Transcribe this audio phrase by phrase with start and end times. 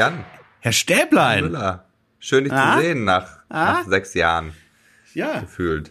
[0.00, 0.24] Jan.
[0.60, 1.44] Herr Stäblein.
[1.44, 1.84] Müller.
[2.20, 2.76] Schön, dich Ah?
[2.76, 3.64] zu sehen nach, Ah?
[3.82, 4.54] nach sechs Jahren
[5.12, 5.40] Ja.
[5.40, 5.90] gefühlt.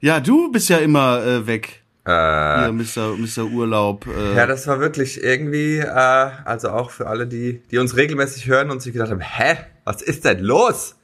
[0.00, 1.84] Ja, du bist ja immer äh, weg.
[2.04, 3.16] Äh, Hier, Mr.
[3.16, 3.44] Mr.
[3.44, 4.04] Urlaub.
[4.08, 5.86] Äh, ja, das war wirklich irgendwie, äh,
[6.44, 10.02] also auch für alle, die, die uns regelmäßig hören und sich gedacht haben, hä, was
[10.02, 10.96] ist denn los?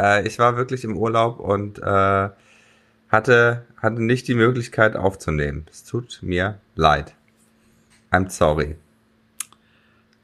[0.00, 2.28] Äh, ich war wirklich im Urlaub und äh,
[3.10, 5.66] hatte, hatte nicht die Möglichkeit aufzunehmen.
[5.70, 7.14] Es tut mir leid.
[8.10, 8.76] I'm sorry.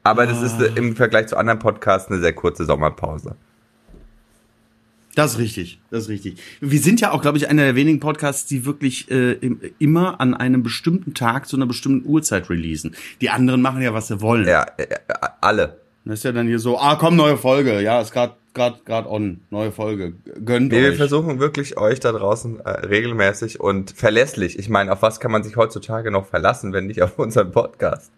[0.03, 3.35] Aber das ist äh, im Vergleich zu anderen Podcasts eine sehr kurze Sommerpause.
[5.13, 6.37] Das ist richtig, das ist richtig.
[6.61, 10.21] Wir sind ja auch, glaube ich, einer der wenigen Podcasts, die wirklich äh, im, immer
[10.21, 12.95] an einem bestimmten Tag zu einer bestimmten Uhrzeit releasen.
[13.19, 14.47] Die anderen machen ja, was sie wollen.
[14.47, 14.95] Ja, äh, äh,
[15.41, 15.77] alle.
[16.05, 17.81] Das ist ja dann hier so, ah, komm, neue Folge.
[17.81, 19.41] Ja, ist gerade grad, grad on.
[19.49, 20.13] Neue Folge.
[20.45, 20.97] Gönnt Nee, wir euch.
[20.97, 24.57] versuchen wirklich euch da draußen äh, regelmäßig und verlässlich.
[24.57, 28.11] Ich meine, auf was kann man sich heutzutage noch verlassen, wenn nicht auf unseren Podcast?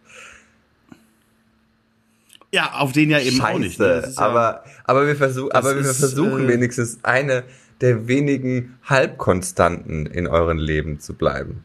[2.54, 3.80] Ja, auf den ja eben auch nicht.
[3.80, 4.04] ne?
[4.16, 7.44] Ja- aber, aber wir, versuch, aber wir ist, versuchen äh, wenigstens eine
[7.82, 11.64] der wenigen Halbkonstanten in euren Leben zu bleiben.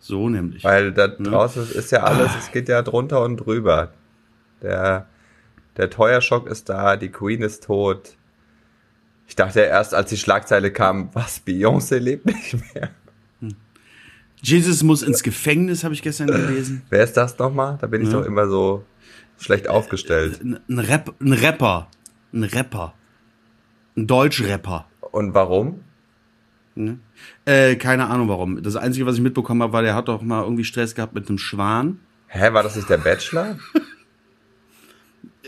[0.00, 0.64] so nämlich.
[0.64, 3.92] Weil da draußen ist ja alles, es geht ja drunter und drüber.
[4.60, 5.06] Der,
[5.76, 8.16] der Teuerschock ist da, die Queen ist tot.
[9.28, 12.90] Ich dachte ja erst, als die Schlagzeile kam, was, Beyoncé lebt nicht mehr.
[14.46, 16.82] Jesus muss ins Gefängnis, habe ich gestern gelesen.
[16.88, 17.78] Wer ist das nochmal?
[17.80, 18.20] Da bin ich Ja.
[18.20, 18.84] doch immer so
[19.38, 20.40] schlecht aufgestellt.
[20.40, 21.88] Ein, ein, Rap, ein Rapper.
[22.32, 22.94] Ein Rapper.
[23.96, 24.86] Ein Deutschrapper.
[25.10, 25.80] Und warum?
[26.76, 26.98] Ne?
[27.44, 28.62] Äh, keine Ahnung warum.
[28.62, 31.28] Das Einzige, was ich mitbekommen habe, war, der hat doch mal irgendwie Stress gehabt mit
[31.28, 31.98] einem Schwan.
[32.28, 33.58] Hä, war das nicht der Bachelor?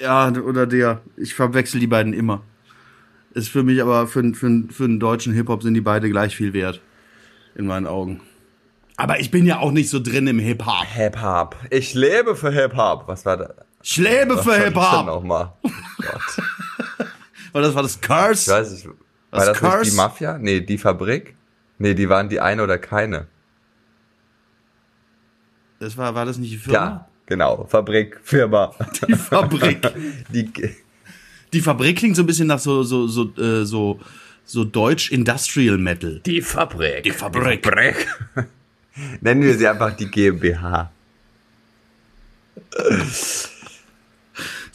[0.01, 1.01] Ja, oder der.
[1.17, 2.43] Ich verwechsel die beiden immer.
[3.35, 6.53] Ist für mich aber, für, für, für einen deutschen Hip-Hop sind die beide gleich viel
[6.53, 6.81] wert.
[7.57, 8.21] In meinen Augen.
[9.01, 10.85] Aber ich bin ja auch nicht so drin im Hip-Hop.
[10.93, 11.57] Hip-Hop.
[11.71, 13.05] Ich lebe für Hip-Hop.
[13.07, 13.55] Was war da?
[13.83, 15.07] Ich lebe Was für das Hip-Hop.
[15.07, 15.53] nochmal?
[15.65, 16.45] Oh Gott.
[17.53, 18.51] War das, war das Ich Curse?
[18.53, 18.87] weiß nicht.
[18.87, 19.91] War das nicht Curse?
[19.91, 20.39] die Mafia?
[20.39, 21.35] Nee, die Fabrik?
[21.79, 23.27] Nee, die waren die eine oder keine.
[25.81, 26.79] Das war, war das nicht die Firma?
[26.79, 27.65] Ja, genau.
[27.69, 28.75] Fabrik, Firma.
[29.09, 29.81] Die Fabrik.
[30.33, 30.51] Die,
[31.53, 34.01] Die Fabrik klingt so ein bisschen nach so, so, so, äh, so,
[34.45, 36.21] so Deutsch Industrial Metal.
[36.27, 37.05] die Fabrik.
[37.05, 37.65] Die Fabrik.
[37.65, 38.07] Fabrik.
[39.21, 40.91] Nennen wir sie einfach die GmbH.
[42.71, 43.51] Das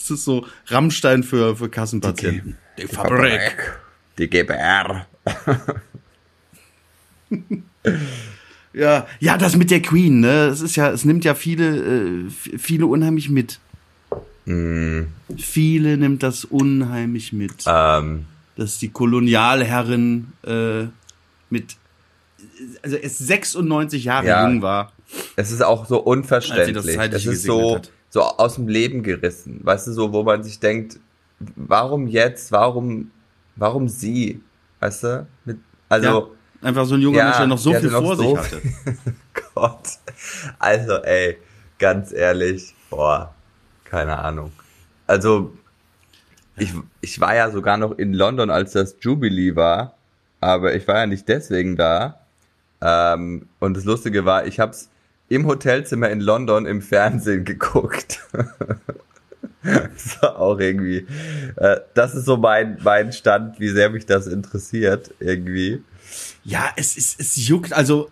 [0.10, 2.58] ist so Rammstein für, für Kassenpatienten.
[2.78, 2.84] Die,
[4.18, 5.06] Die GbR.
[8.74, 10.48] Ja, ja, das mit der Queen, ne?
[10.48, 13.60] Es ist ja, es nimmt ja viele, äh, viele unheimlich mit.
[14.46, 15.04] Mm,
[15.38, 17.54] Viele nimmt das unheimlich mit.
[17.68, 18.26] ähm,
[18.56, 20.86] Dass die Kolonialherrin äh,
[21.52, 21.76] mit,
[22.82, 24.48] also erst 96 Jahre Ja.
[24.48, 24.92] jung war.
[25.36, 26.98] es ist auch so unverständlich.
[26.98, 27.92] Es ist so, hat.
[28.10, 29.60] so aus dem Leben gerissen.
[29.64, 31.00] Weißt du, so, wo man sich denkt,
[31.56, 32.52] warum jetzt?
[32.52, 33.12] Warum,
[33.56, 34.42] warum sie?
[34.80, 35.28] Weißt du?
[35.46, 35.58] Mit,
[35.90, 36.32] also,
[36.62, 38.38] ja, einfach so ein junger ja, Mensch, der noch so die viel vor so sich
[38.38, 38.62] hatte.
[39.54, 39.88] Gott.
[40.60, 41.38] Also, ey,
[41.80, 43.34] ganz ehrlich, boah,
[43.84, 44.52] keine Ahnung.
[45.08, 45.54] Also,
[46.58, 49.96] ich, ich war ja sogar noch in London, als das Jubilee war,
[50.40, 52.23] aber ich war ja nicht deswegen da.
[52.86, 54.90] Ähm, und das Lustige war, ich hab's
[55.30, 58.20] im Hotelzimmer in London im Fernsehen geguckt.
[59.64, 61.08] das war auch irgendwie,
[61.56, 65.82] äh, das ist so mein, mein Stand, wie sehr mich das interessiert, irgendwie.
[66.44, 68.10] Ja, es ist, es juckt, also,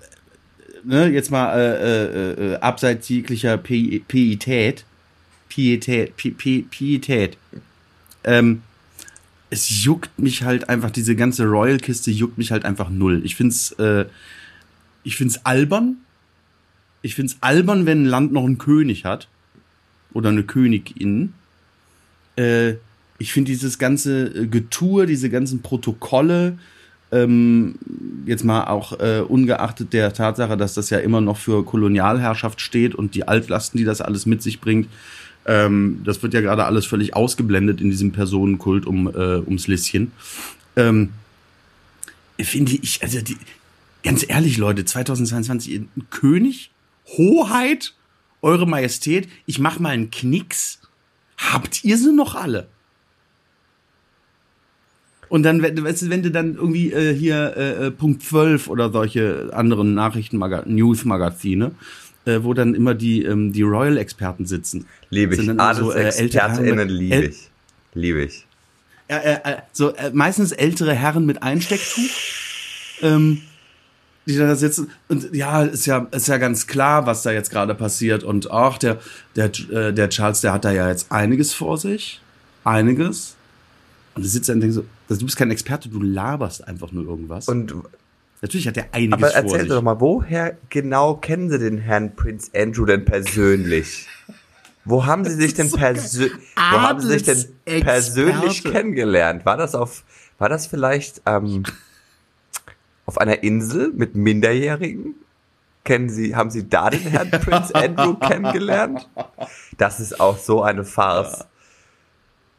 [0.86, 4.86] ne, jetzt mal äh, äh, äh, abseits jeglicher Pi- Pietät,
[5.50, 7.38] Pietät, Pi- Pi- Pietät,
[8.24, 8.62] ähm,
[9.50, 13.22] es juckt mich halt einfach, diese ganze Royal-Kiste juckt mich halt einfach null.
[13.26, 14.06] Ich find's, äh,
[15.04, 15.98] ich find's albern.
[17.02, 19.28] Ich find's albern, wenn ein Land noch einen König hat.
[20.14, 21.34] Oder eine Königin.
[22.36, 22.74] Äh,
[23.18, 26.58] ich finde dieses ganze äh, Getue, diese ganzen Protokolle,
[27.12, 27.76] ähm,
[28.26, 32.96] jetzt mal auch äh, ungeachtet der Tatsache, dass das ja immer noch für Kolonialherrschaft steht
[32.96, 34.88] und die Altlasten, die das alles mit sich bringt,
[35.46, 40.12] ähm, das wird ja gerade alles völlig ausgeblendet in diesem Personenkult um, äh, ums Lisschen.
[40.76, 41.10] Ähm,
[42.40, 43.38] finde ich, also die,
[44.04, 46.72] ganz ehrlich, Leute, 2022, ein König,
[47.18, 47.94] Hoheit,
[48.42, 50.80] Eure Majestät, ich mach mal einen Knicks.
[51.38, 52.68] Habt ihr sie noch alle?
[55.30, 58.68] Und dann, wenn, weißt du, wenn du dann irgendwie äh, hier äh, äh, Punkt 12
[58.68, 61.72] oder solche anderen Nachrichtenmaga News-Magazine,
[62.26, 64.88] äh, wo dann immer die, ähm, die Royal-Experten sitzen.
[65.10, 65.48] Liebe ich.
[65.48, 67.50] immer so, äh, AdelsexpertInnen liebe ich.
[67.94, 68.46] Liebe ich.
[69.08, 72.10] Äh, so meistens ältere Herren mit Einstecktuch.
[73.02, 73.42] Ähm,
[74.26, 77.74] die da sitzen und ja, ist ja ist ja ganz klar, was da jetzt gerade
[77.74, 79.00] passiert und auch der
[79.36, 82.22] der äh, der Charles, der hat da ja jetzt einiges vor sich,
[82.64, 83.36] einiges.
[84.14, 86.92] Und du sitzt dann und denkst so, also du bist kein Experte, du laberst einfach
[86.92, 87.48] nur irgendwas.
[87.48, 87.74] Und
[88.42, 89.70] natürlich hat er einiges aber vor erzähl sich.
[89.70, 94.08] doch mal, woher genau kennen Sie den Herrn Prince Andrew denn persönlich?
[94.84, 99.46] Wo haben Sie sich denn persönlich, wo haben Sie sich denn persönlich kennengelernt?
[99.46, 100.04] War das auf,
[100.40, 101.64] war das vielleicht ähm,
[103.06, 105.16] auf einer Insel mit Minderjährigen?
[105.84, 109.10] Kennen Sie, haben Sie da den Herrn Prince Andrew kennengelernt?
[109.78, 111.46] Das ist auch so eine Farce.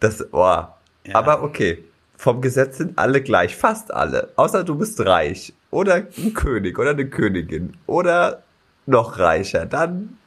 [0.00, 0.65] Das, oh.
[1.12, 1.85] Aber okay.
[2.17, 4.33] Vom Gesetz sind alle gleich, fast alle.
[4.37, 5.53] Außer du bist reich.
[5.71, 7.77] Oder ein König oder eine Königin.
[7.87, 8.43] Oder
[8.87, 9.67] noch reicher.
[9.67, 10.19] Dann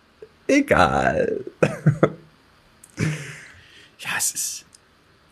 [0.48, 1.46] egal.
[2.98, 4.66] Ja, es ist.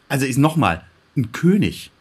[0.10, 0.84] Also ist nochmal
[1.16, 1.92] ein König.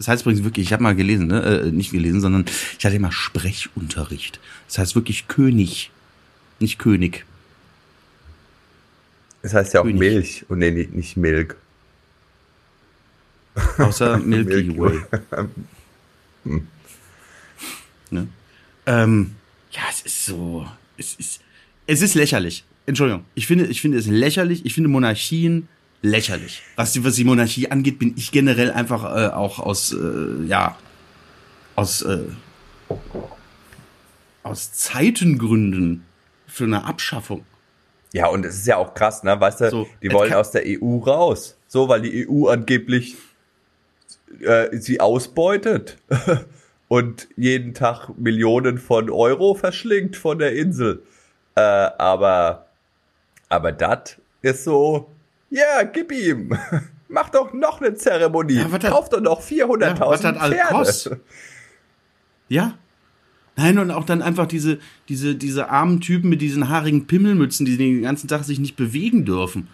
[0.00, 1.42] Das heißt übrigens wirklich, ich habe mal gelesen, ne?
[1.42, 2.46] äh, nicht gelesen, sondern
[2.78, 4.40] ich hatte immer Sprechunterricht.
[4.66, 5.90] Das heißt wirklich König,
[6.58, 7.26] nicht König.
[9.42, 10.00] Das heißt ja auch König.
[10.00, 11.56] Milch und nee, nicht Milk.
[13.76, 15.00] Außer Milky Milky Way.
[18.10, 18.28] ne?
[18.86, 19.32] ähm,
[19.70, 20.66] ja, es ist so.
[20.96, 21.42] Es ist,
[21.86, 22.64] es ist lächerlich.
[22.86, 23.26] Entschuldigung.
[23.34, 24.64] Ich finde, ich finde es lächerlich.
[24.64, 25.68] Ich finde Monarchien
[26.02, 26.62] lächerlich.
[26.76, 30.76] Was die, was die Monarchie angeht, bin ich generell einfach äh, auch aus, äh, ja,
[31.76, 32.24] aus, äh,
[34.42, 36.04] aus Zeitengründen
[36.46, 37.44] für eine Abschaffung.
[38.12, 39.40] Ja, und es ist ja auch krass, ne?
[39.40, 41.56] Weißt du, So, die wollen aus der EU raus.
[41.68, 43.16] So, weil die EU angeblich
[44.40, 45.98] äh, sie ausbeutet
[46.88, 51.02] und jeden Tag Millionen von Euro verschlingt von der Insel.
[51.54, 52.66] Äh, aber
[53.50, 55.10] aber das ist so,
[55.50, 56.56] ja, gib ihm.
[57.08, 58.54] Mach doch noch eine Zeremonie.
[58.54, 60.68] Ja, Kauf doch noch 400.000 Ja, was Pferde.
[60.70, 61.20] kostet.
[62.48, 62.78] Ja.
[63.56, 67.76] Nein, und auch dann einfach diese, diese, diese armen Typen mit diesen haarigen Pimmelmützen, die
[67.76, 69.68] den ganzen Tag sich nicht bewegen dürfen.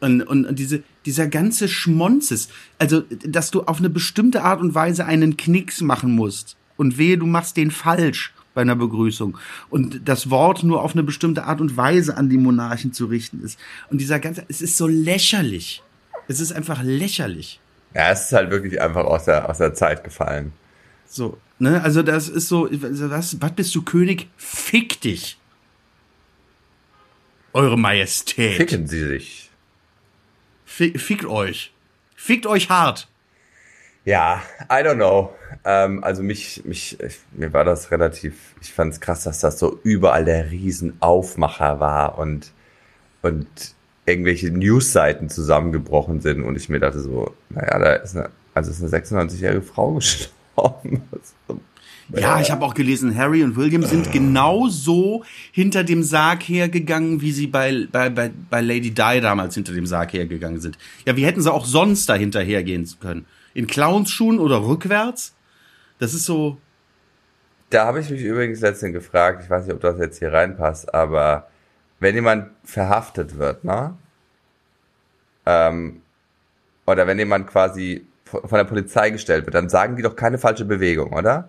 [0.00, 2.48] Und, und, und diese, dieser ganze Schmonzes.
[2.78, 6.56] Also, dass du auf eine bestimmte Art und Weise einen Knicks machen musst.
[6.76, 9.38] Und wehe, du machst den falsch bei einer Begrüßung.
[9.70, 13.42] Und das Wort nur auf eine bestimmte Art und Weise an die Monarchen zu richten
[13.42, 13.58] ist.
[13.88, 15.82] Und dieser ganze, es ist so lächerlich.
[16.28, 17.58] Es ist einfach lächerlich.
[17.94, 20.52] Ja, es ist halt wirklich einfach aus der, aus der Zeit gefallen.
[21.08, 24.28] So, ne, also das ist so, was, was bist du König?
[24.36, 25.38] Fick dich.
[27.54, 28.58] Eure Majestät.
[28.58, 29.50] Ficken sie sich.
[30.66, 31.72] Fick, fickt euch.
[32.14, 33.08] Fickt euch hart.
[34.10, 35.30] Ja, I don't know.
[35.64, 39.56] Ähm, also mich, mich, ich, mir war das relativ, ich fand es krass, dass das
[39.56, 42.50] so überall der Riesenaufmacher war und,
[43.22, 43.46] und
[44.06, 48.82] irgendwelche Newsseiten zusammengebrochen sind und ich mir dachte so, naja, da ist eine, also ist
[48.82, 51.02] eine 96-jährige Frau gestorben.
[52.12, 55.22] Ja, ich habe auch gelesen, Harry und William sind genauso
[55.52, 59.86] hinter dem Sarg hergegangen, wie sie bei, bei, bei, bei Lady Di damals hinter dem
[59.86, 60.78] Sarg hergegangen sind.
[61.06, 63.26] Ja, wie hätten sie auch sonst dahinter hergehen können?
[63.54, 65.34] In Clownsschuhen oder rückwärts?
[65.98, 66.58] Das ist so,
[67.70, 70.92] Da habe ich mich übrigens letztens gefragt, ich weiß nicht, ob das jetzt hier reinpasst,
[70.94, 71.48] aber
[72.00, 73.96] wenn jemand verhaftet wird, ne?
[75.46, 76.02] Ähm,
[76.86, 80.64] oder wenn jemand quasi von der Polizei gestellt wird, dann sagen die doch keine falsche
[80.64, 81.48] Bewegung, oder?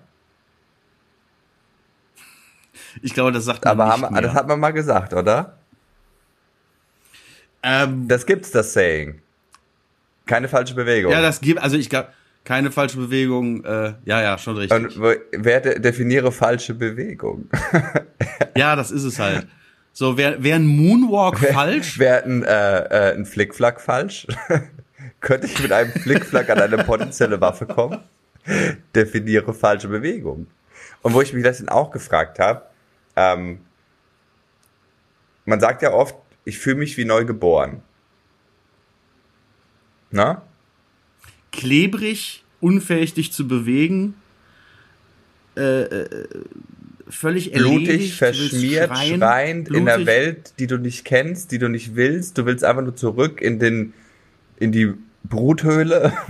[3.01, 4.21] ich glaube, das sagt man Aber nicht haben, mehr.
[4.21, 5.57] das hat man mal gesagt, oder?
[7.63, 9.21] ähm, Das gibt's, das Saying.
[10.25, 11.11] Keine falsche Bewegung.
[11.11, 12.09] Ja, das gibt, also ich glaube,
[12.43, 14.97] keine falsche Bewegung, äh, ja, ja, schon richtig.
[14.97, 17.49] Und wer de definiere falsche Bewegung?
[18.57, 19.47] ja, das ist es halt.
[19.93, 21.99] So, wäre wär ein Moonwalk falsch?
[21.99, 24.25] Wäre ein, äh, äh, ein Flickflack falsch?
[25.19, 27.99] Könnte ich mit einem Flickflack an eine potenzielle Waffe kommen?
[28.95, 30.47] Definiere falsche Bewegung.
[31.01, 32.63] Und wo ich mich letztens auch gefragt habe,
[33.15, 33.59] ähm,
[35.45, 37.83] man sagt ja oft, ich fühle mich wie neu geboren.
[40.11, 40.41] Na?
[41.51, 44.13] Klebrig, unfähig dich zu bewegen,
[45.57, 46.09] äh, äh,
[47.09, 50.05] völlig Blutig, erledigt, verschmiert, schreien, schreiend in der blutig.
[50.07, 52.37] Welt, die du nicht kennst, die du nicht willst.
[52.37, 53.93] Du willst einfach nur zurück in den,
[54.59, 56.13] in die Bruthöhle.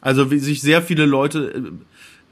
[0.00, 1.72] Also wie sich sehr viele Leute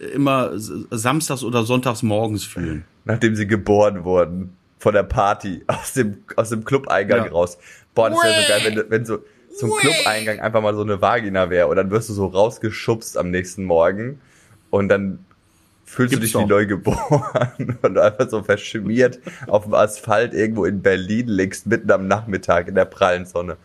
[0.01, 2.85] äh, immer samstags oder sonntags morgens fühlen.
[3.05, 7.31] nachdem sie geboren wurden von der Party aus dem aus dem Clubeingang Ja.
[7.31, 7.59] raus.
[7.95, 9.19] Boah, das wäre so geil, wenn, du- wenn so
[9.61, 13.31] zum Clubeingang einfach mal so eine Vagina wäre und dann wirst du so rausgeschubst am
[13.31, 14.21] nächsten Morgen
[14.71, 15.25] und dann
[15.85, 16.57] fühlst Gibt's du dich wie doch.
[16.57, 22.07] neu geboren und einfach so verschmiert auf dem Asphalt irgendwo in Berlin liegst mitten am
[22.09, 23.57] Nachmittag in der prallen Sonne.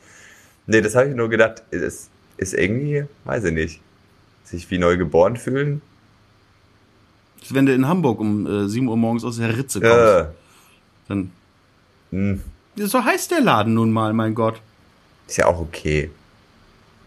[0.67, 3.81] Nee, das habe ich nur gedacht, das ist irgendwie, weiß ich nicht,
[4.43, 5.81] sich wie neu geboren fühlen.
[7.49, 10.25] Wenn du in Hamburg um äh, 7 Uhr morgens aus der Ritze kommst, Äh,
[11.07, 11.31] dann.
[12.11, 12.41] hm,
[12.75, 14.59] So heißt der Laden nun mal, mein Gott.
[15.27, 16.11] Ist ja auch okay.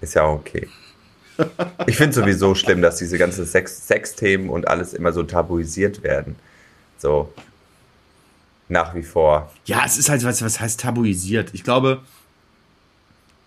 [0.00, 0.68] Ist ja auch okay.
[1.86, 6.36] Ich finde sowieso schlimm, dass diese ganzen Sex Sexthemen und alles immer so tabuisiert werden.
[6.98, 7.32] So.
[8.68, 9.50] Nach wie vor.
[9.64, 11.50] Ja, es ist halt, was, was heißt tabuisiert?
[11.54, 12.02] Ich glaube,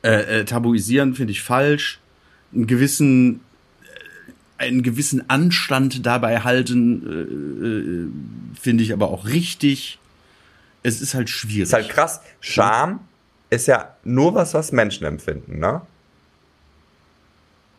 [0.04, 2.00] äh, äh, tabuisieren finde ich falsch.
[2.54, 3.42] Einen gewissen,
[4.58, 10.00] äh, einen gewissen Anstand dabei halten, äh, äh, finde ich aber auch richtig.
[10.82, 11.64] Es ist halt schwierig.
[11.64, 12.22] Ist halt krass.
[12.40, 13.02] Scham
[13.52, 15.82] ist ja nur was, was Menschen empfinden, ne?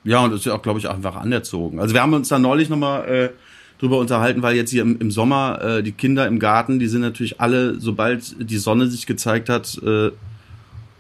[0.05, 1.81] Ja, und das ist ja auch, glaube ich, einfach anerzogen.
[1.81, 3.31] Also wir haben uns da neulich nochmal äh,
[3.79, 7.01] drüber unterhalten, weil jetzt hier im, im Sommer äh, die Kinder im Garten, die sind
[7.01, 10.11] natürlich alle, sobald die Sonne sich gezeigt hat, äh,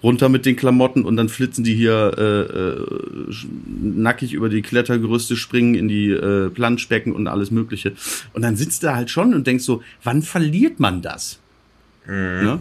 [0.03, 2.87] runter mit den Klamotten und dann flitzen die hier äh, äh,
[3.81, 7.93] nackig über die Klettergerüste, springen in die äh, Planschbecken und alles Mögliche.
[8.33, 11.39] Und dann sitzt er halt schon und denkst so, wann verliert man das?
[12.07, 12.59] Ne?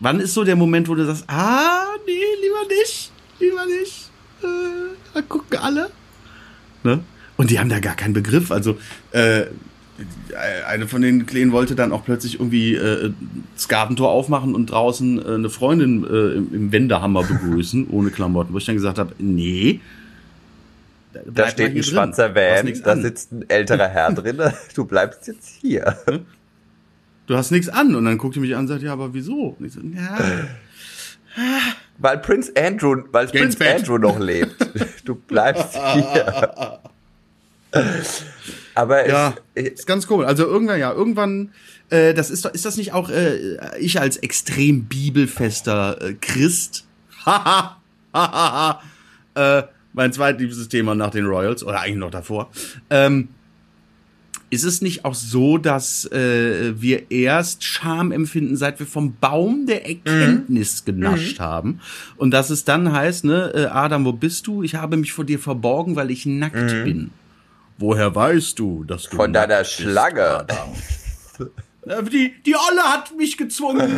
[0.00, 4.10] Wann ist so der Moment, wo du sagst, ah, nee, lieber nicht, lieber nicht.
[4.42, 5.90] Äh, da gucken alle.
[6.82, 7.00] Ne?
[7.36, 8.50] Und die haben da gar keinen Begriff.
[8.50, 8.78] Also,
[9.12, 9.44] äh,
[10.66, 13.12] eine von den Kleinen wollte dann auch plötzlich irgendwie äh,
[13.54, 18.54] das Gartentor aufmachen und draußen äh, eine Freundin äh, im, im Wendehammer begrüßen, ohne Klamotten.
[18.54, 19.80] Wo ich dann gesagt habe, nee.
[21.12, 24.40] Da mal steht ein schwarzer Van, da sitzt ein älterer Herr drin.
[24.74, 25.96] Du bleibst jetzt hier.
[27.30, 27.94] Du hast nichts an.
[27.94, 29.54] Und dann guckt die mich an und sagt, ja, aber wieso?
[29.56, 30.18] Und ich so, ja,
[31.98, 33.64] Weil Prince Andrew, weil Geh Prince.
[33.64, 34.56] Andrew noch lebt.
[35.04, 36.80] Du bleibst hier.
[38.74, 40.26] Aber Ja, es, ist ganz komisch.
[40.26, 41.52] Also irgendwann, ja, irgendwann,
[41.90, 46.84] äh, das ist doch, ist das nicht auch äh, ich als extrem bibelfester äh, Christ?
[47.24, 47.76] Haha,
[48.12, 48.82] haha,
[49.36, 52.50] äh, mein zweitliebstes Thema nach den Royals oder eigentlich noch davor.
[52.90, 53.28] Ähm,
[54.50, 59.66] ist es nicht auch so, dass äh, wir erst Scham empfinden, seit wir vom Baum
[59.66, 61.80] der Erkenntnis genascht haben?
[62.16, 64.62] Und dass es dann heißt, ne, äh, Adam, wo bist du?
[64.62, 66.54] Ich habe mich vor dir verborgen, weil ich nackt
[66.84, 67.10] bin.
[67.78, 70.22] Woher weißt du, dass du Von deiner nackt bist, Schlange.
[70.22, 70.68] Adam?
[71.86, 73.90] Äh, Die, die Olle hat mich gezwungen.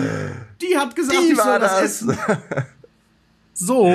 [0.61, 1.83] Die hat gesagt, die ich soll war das das.
[1.83, 2.19] essen.
[3.55, 3.93] So.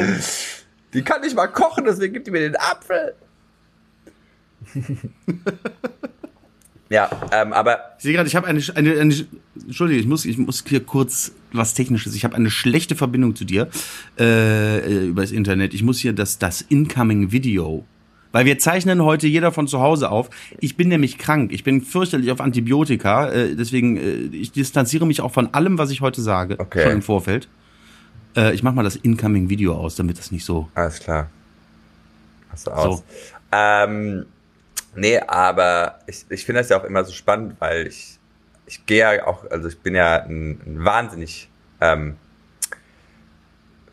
[0.94, 3.16] Die kann nicht mal kochen, deswegen gibt die mir den Apfel.
[6.90, 9.26] ja, ähm, aber Ich sehe gerade, ich habe eine, eine, eine,
[9.66, 12.16] Entschuldige, ich muss, ich muss hier kurz was Technisches.
[12.16, 13.68] Ich habe eine schlechte Verbindung zu dir
[14.20, 15.74] äh, äh, über das Internet.
[15.74, 17.86] Ich muss hier das, das Incoming Video.
[18.32, 20.30] Weil wir zeichnen heute jeder von zu Hause auf.
[20.60, 21.52] Ich bin nämlich krank.
[21.52, 23.30] Ich bin fürchterlich auf Antibiotika.
[23.30, 26.56] Äh, deswegen, äh, ich distanziere mich auch von allem, was ich heute sage.
[26.60, 26.84] Okay.
[26.84, 27.48] Schon im Vorfeld.
[28.36, 30.70] Äh, ich mach mal das Incoming Video aus, damit das nicht so.
[30.76, 31.30] Alles klar.
[32.50, 32.98] Hast du aus.
[32.98, 33.04] So.
[33.52, 34.26] Ähm,
[34.98, 38.20] nee, aber ich, ich finde das ja auch immer so spannend, weil ich,
[38.66, 41.50] ich gehe ja auch, also ich bin ja ein, ein wahnsinnig
[41.82, 42.18] ähm,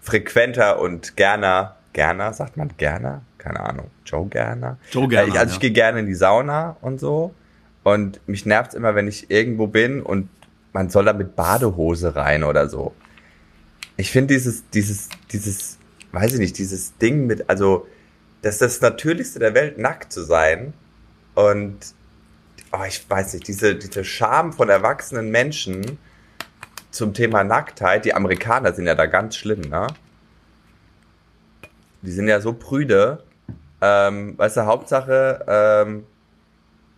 [0.01, 3.23] frequenter und gerner, gerner, sagt man gerner?
[3.39, 3.91] Keine Ahnung.
[4.07, 4.79] Joe Gerner?
[4.91, 5.61] Joe Gerner, Äh, ich, also ich ja.
[5.61, 7.35] gehe gerne in die Sauna und so.
[7.83, 10.31] Und mich nervt immer, wenn ich irgendwo bin und
[10.73, 12.95] man soll da mit Badehose rein oder so.
[13.97, 15.79] Ich finde dieses, dieses, dieses,
[16.13, 17.87] weiß ich nicht, dieses Ding mit, also,
[18.43, 20.73] das ist das Natürlichste der Welt, nackt zu sein.
[21.35, 21.79] Und,
[22.73, 25.99] oh, ich weiß nicht, diese, diese Scham von erwachsenen Menschen
[26.91, 29.89] zum Thema Nacktheit, die Amerikaner sind ja da ganz schlimm, ne?
[32.03, 33.25] Die sind ja so prüde.
[33.81, 36.05] Ähm, weißt du, Hauptsache, ähm,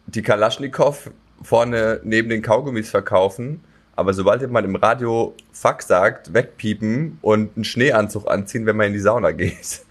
[0.06, 1.10] die Kalaschnikow
[1.42, 3.64] vorne neben den Kaugummis verkaufen,
[3.94, 8.92] aber sobald jemand im Radio Fuck sagt, wegpiepen und einen Schneeanzug anziehen, wenn man in
[8.92, 9.84] die Sauna geht.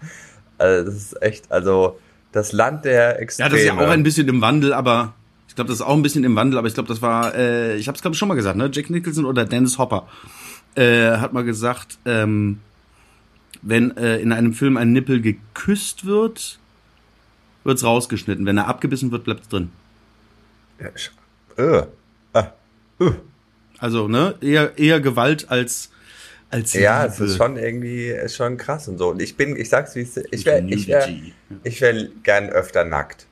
[0.58, 1.98] Also das ist echt, also
[2.36, 3.50] das Land der Ja, Extreme.
[3.50, 5.14] das ist ja auch ein bisschen im Wandel, aber
[5.48, 7.76] ich glaube, das ist auch ein bisschen im Wandel, aber ich glaube, das war, äh,
[7.76, 8.68] ich habe es glaube ich schon mal gesagt, ne?
[8.72, 10.06] Jack Nicholson oder Dennis Hopper
[10.74, 12.60] äh, hat mal gesagt, ähm,
[13.62, 16.58] wenn äh, in einem Film ein Nippel geküsst wird,
[17.64, 18.44] wird's rausgeschnitten.
[18.46, 19.70] Wenn er abgebissen wird, bleibt's drin.
[20.78, 21.10] Ja, sch-
[21.82, 21.86] äh,
[22.34, 22.52] ah,
[23.00, 23.12] uh.
[23.78, 25.90] Also ne, eher eher Gewalt als
[26.50, 27.14] als Ja, Liebe.
[27.14, 29.10] es ist schon irgendwie, ist schon krass und so.
[29.10, 31.34] Und ich bin, ich sag's wie es ist, ich wäre, ich Nudity.
[31.64, 33.26] ich wäre gern öfter nackt.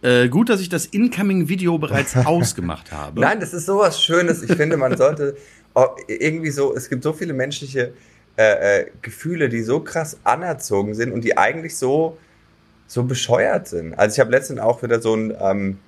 [0.00, 3.20] Äh, gut, dass ich das Incoming-Video bereits ausgemacht habe.
[3.20, 4.42] Nein, das ist sowas Schönes.
[4.42, 5.36] Ich finde, man sollte
[6.06, 7.92] irgendwie so, es gibt so viele menschliche
[8.36, 12.16] äh, äh, Gefühle, die so krass anerzogen sind und die eigentlich so,
[12.86, 13.94] so bescheuert sind.
[13.94, 15.78] Also ich habe letztens auch wieder so ein, ähm,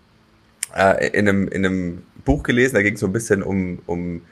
[0.75, 4.23] äh, in, einem, in einem Buch gelesen, da ging es so ein bisschen um, um,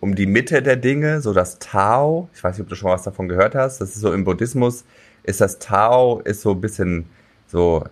[0.00, 2.28] um die Mitte der Dinge, so das Tao.
[2.34, 3.80] Ich weiß nicht, ob du schon mal was davon gehört hast.
[3.80, 4.84] Das ist so im Buddhismus,
[5.22, 7.06] ist das Tao, ist so ein bisschen
[7.46, 7.84] so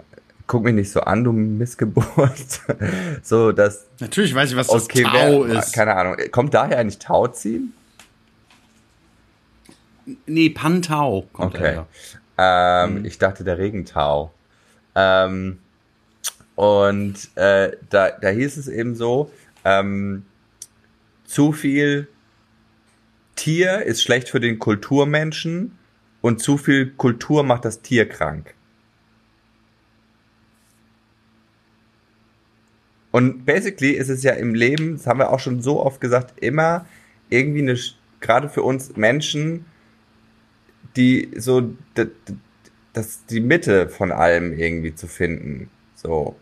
[0.49, 2.63] guck mich nicht so an, du Missgeburt.
[3.23, 5.73] so, dass, Natürlich weiß ich, was das okay, Tau wer, ist.
[5.73, 6.17] keine Ahnung.
[6.33, 7.75] Kommt daher eigentlich Tau ziehen?
[10.27, 11.83] Nee, Pantau kommt Okay.
[12.39, 12.87] daher.
[12.89, 14.33] Ähm, Ich dachte der Regentau.
[14.95, 15.59] Ähm,
[16.55, 19.31] und äh, da, da hieß es eben so,
[19.65, 20.25] ähm,
[21.29, 22.09] zu viel
[23.37, 25.79] Tier ist schlecht für den Kulturmenschen
[26.23, 28.55] und zu viel Kultur macht das Tier krank.
[33.13, 36.43] Und basically ist es ja im Leben, das haben wir auch schon so oft gesagt,
[36.43, 36.87] immer
[37.29, 37.79] irgendwie eine,
[38.21, 39.67] gerade für uns Menschen,
[40.97, 41.75] die so,
[42.93, 45.71] das, die Mitte von allem irgendwie zu finden.
[45.95, 46.37] So.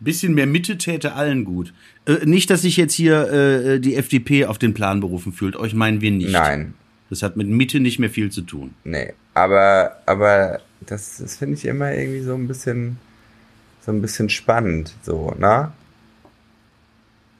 [0.00, 1.72] Bisschen mehr Mitte täte allen gut.
[2.06, 5.56] Äh, nicht, dass sich jetzt hier äh, die FDP auf den Plan berufen fühlt.
[5.56, 6.30] Euch meinen wir nicht.
[6.30, 6.74] Nein,
[7.10, 8.74] Das hat mit Mitte nicht mehr viel zu tun.
[8.84, 9.12] nee.
[9.34, 12.98] Aber, aber das, das finde ich immer irgendwie so ein bisschen,
[13.80, 15.70] so ein bisschen spannend, so, ne?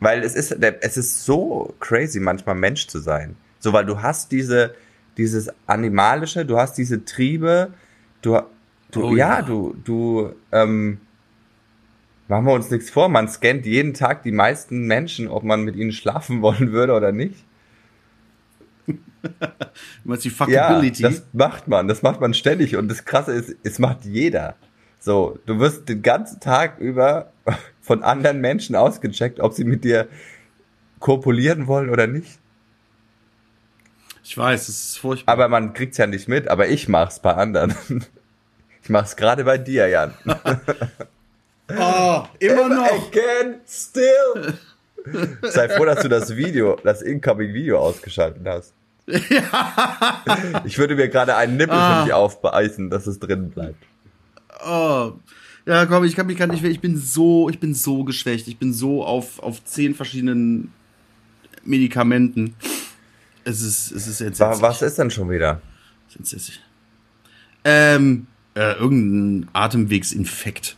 [0.00, 3.34] Weil es ist, es ist so crazy, manchmal Mensch zu sein.
[3.58, 4.74] So, weil du hast diese,
[5.16, 7.72] dieses Animalische, du hast diese Triebe,
[8.22, 8.38] du,
[8.92, 9.42] du, Oh ja, ja.
[9.42, 10.98] du, du, ähm,
[12.28, 15.76] machen wir uns nichts vor, man scannt jeden Tag die meisten Menschen, ob man mit
[15.76, 17.44] ihnen schlafen wollen würde oder nicht.
[20.04, 21.02] Meinst die Ja, Fuckability?
[21.02, 24.54] das macht man, das macht man ständig und das Krasse ist, es macht jeder.
[25.00, 27.32] So, du wirst den ganzen Tag über
[27.80, 30.08] von anderen Menschen ausgecheckt, ob sie mit dir
[31.00, 32.38] kopulieren wollen oder nicht.
[34.25, 35.32] ich weiß, es ist furchtbar.
[35.32, 37.75] Aber man kriegt's ja nicht mit, aber ich mach's bei anderen.
[38.80, 40.14] Ich mach's gerade bei dir, Jan.
[41.76, 42.87] Oh, immer noch.
[43.08, 44.54] Again, still.
[45.42, 48.75] Sei froh, dass du das Video, das Incoming-Video ausgeschaltet hast.
[50.64, 51.98] Ich würde mir gerade einen Nippel Ah.
[52.00, 53.83] von dir aufbeißen, dass es drin bleibt.
[54.66, 55.12] Oh.
[55.64, 56.70] Ja, komm, ich kann mich gar nicht mehr.
[56.70, 58.48] Ich bin so, ich bin so geschwächt.
[58.48, 60.72] Ich bin so auf, auf zehn verschiedenen
[61.64, 62.54] Medikamenten.
[63.44, 64.62] Es ist, es ist entsetzlich.
[64.62, 65.61] Was ist denn schon wieder?
[66.07, 66.61] Es ist entsetzlich.
[67.64, 70.76] Ähm, äh, irgendein Atemwegsinfekt.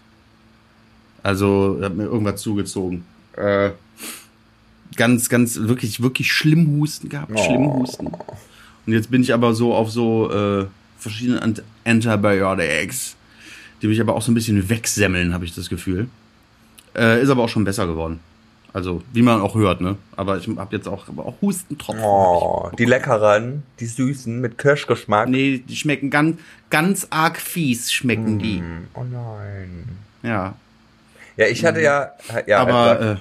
[1.23, 3.05] Also, hat mir irgendwas zugezogen.
[3.37, 3.71] Äh,
[4.97, 7.33] ganz, ganz, wirklich, wirklich schlimm Husten gehabt.
[7.35, 7.43] Oh.
[7.45, 8.07] Schlimm Husten.
[8.07, 10.67] Und jetzt bin ich aber so auf so äh,
[10.99, 13.17] verschiedene Ant Antibiotics,
[13.83, 16.09] die mich aber auch so ein bisschen wegsemmeln, habe ich das Gefühl.
[16.97, 18.21] Äh, ist aber auch schon besser geworden.
[18.73, 19.97] Also, wie man auch hört, ne?
[20.17, 22.05] Aber ich habe jetzt auch, aber auch Hustentropfen.
[22.05, 25.29] Oh, die leckeren, die süßen mit Kirschgeschmack.
[25.29, 26.39] Nee, die schmecken ganz,
[26.71, 28.63] ganz arg fies, schmecken die.
[28.95, 29.89] Oh nein.
[30.23, 30.55] Ja.
[31.41, 32.13] Ja, ich hatte ja,
[32.47, 33.17] ja, Aber, äh,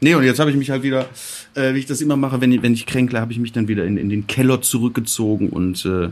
[0.00, 1.06] nee, und jetzt habe ich mich halt wieder,
[1.54, 3.66] äh, wie ich das immer mache, wenn, ich- wenn ich kränkle, habe ich mich dann
[3.66, 6.10] wieder in, in den Keller zurückgezogen und äh,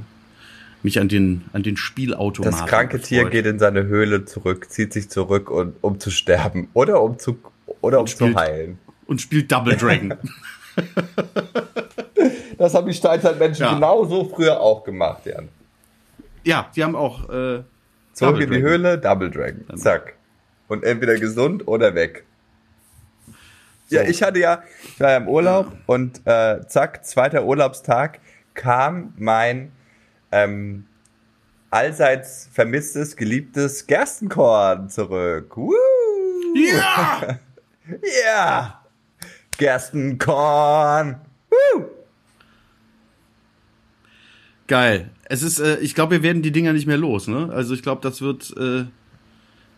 [0.82, 3.32] mich an den, an den Spielautomaten das kranke Tier gefreut.
[3.32, 7.36] geht in seine Höhle zurück, zieht sich zurück, und, um zu sterben oder um zu,
[7.82, 8.78] oder um zu spielt- heilen.
[9.06, 10.14] Und spielt Double Dragon.
[12.58, 13.74] Das haben die Steinzeitmenschen Ja.
[13.74, 15.48] genauso früher auch gemacht, Jan.
[16.44, 17.62] ja, die haben auch, äh,
[18.12, 18.62] Zurück Double in die Dragon.
[18.70, 19.76] Höhle, Double Dragon.
[19.78, 20.14] Zack.
[20.70, 22.24] Und entweder gesund oder weg.
[23.88, 28.20] Ja, ich hatte ja, ich war ja im Urlaub und äh, zack, zweiter Urlaubstag
[28.54, 29.72] kam mein
[30.30, 30.86] ähm,
[31.70, 35.56] allseits vermisstes, geliebtes Gerstenkorn zurück.
[35.56, 35.74] Woo!
[36.54, 37.40] ja!
[38.24, 38.84] Ja!
[39.58, 41.20] Gerstenkorn!
[41.50, 41.86] Woo!
[44.68, 45.10] Geil.
[45.24, 47.50] Es ist, äh, ich glaube, wir werden die Dinger nicht mehr los, ne?
[47.52, 48.84] Also ich glaube, das wird, äh,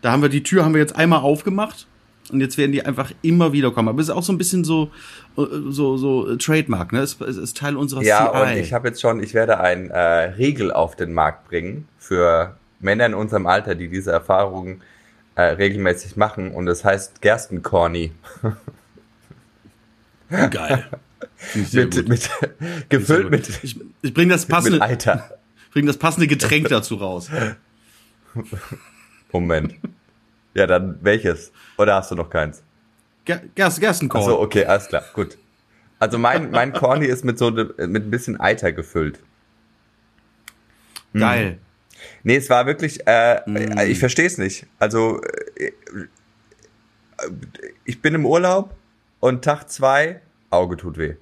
[0.03, 1.87] da haben wir die Tür haben wir jetzt einmal aufgemacht
[2.29, 3.87] und jetzt werden die einfach immer wieder kommen.
[3.87, 4.91] Aber es ist auch so ein bisschen so,
[5.37, 6.99] äh, so, so äh, Trademark, ne?
[6.99, 8.41] Es, es ist Teil unserer Ja, CI.
[8.41, 12.57] und ich habe jetzt schon, ich werde ein äh, Riegel auf den Markt bringen für
[12.81, 14.81] Männer in unserem Alter, die diese Erfahrungen
[15.35, 16.51] äh, regelmäßig machen.
[16.51, 18.11] Und das heißt Gerstenkorni.
[20.29, 20.85] Geil.
[21.71, 22.29] Mit, mit,
[22.89, 25.29] gefüllt mit, ich, ich bringe das mit passende, Alter.
[25.71, 27.29] bring das passende Getränk dazu raus.
[29.33, 29.75] Moment.
[30.53, 31.51] Ja, dann welches?
[31.77, 32.63] Oder hast du noch keins?
[33.25, 34.23] Gerst, Gerstenkorn.
[34.23, 35.37] So, okay, alles klar, gut.
[35.99, 39.19] Also mein, mein Corny ist mit so ne- mit ein bisschen Eiter gefüllt.
[41.13, 41.59] Geil.
[42.23, 44.65] Nee, es war wirklich, äh, ich verstehe es nicht.
[44.79, 45.21] Also
[45.55, 45.71] äh,
[47.85, 48.75] ich bin im Urlaub
[49.19, 51.15] und Tag zwei, Auge tut weh.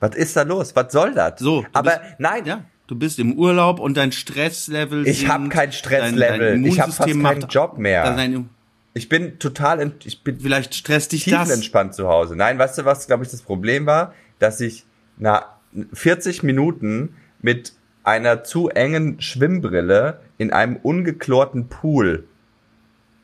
[0.00, 0.74] Was ist da los?
[0.74, 1.38] Was soll das?
[1.40, 5.54] So, aber bist- nein, Ja, du bist im Urlaub und dein Stresslevel Ich hab sinkt,
[5.54, 6.66] kein Stresslevel.
[6.66, 8.04] Ich hab fast keinen Job mehr.
[8.14, 8.48] Dein,
[8.94, 11.48] ich bin total, ent, ich bin vielleicht stresst dich das.
[11.48, 12.36] tiefenentspannt zu Hause.
[12.36, 14.14] Nein, weißt du, was, glaube ich, das Problem war?
[14.38, 14.84] Dass ich
[15.16, 15.46] nach
[15.92, 17.72] 40 Minuten mit
[18.04, 22.28] einer zu engen Schwimmbrille in einem ungeklorten Pool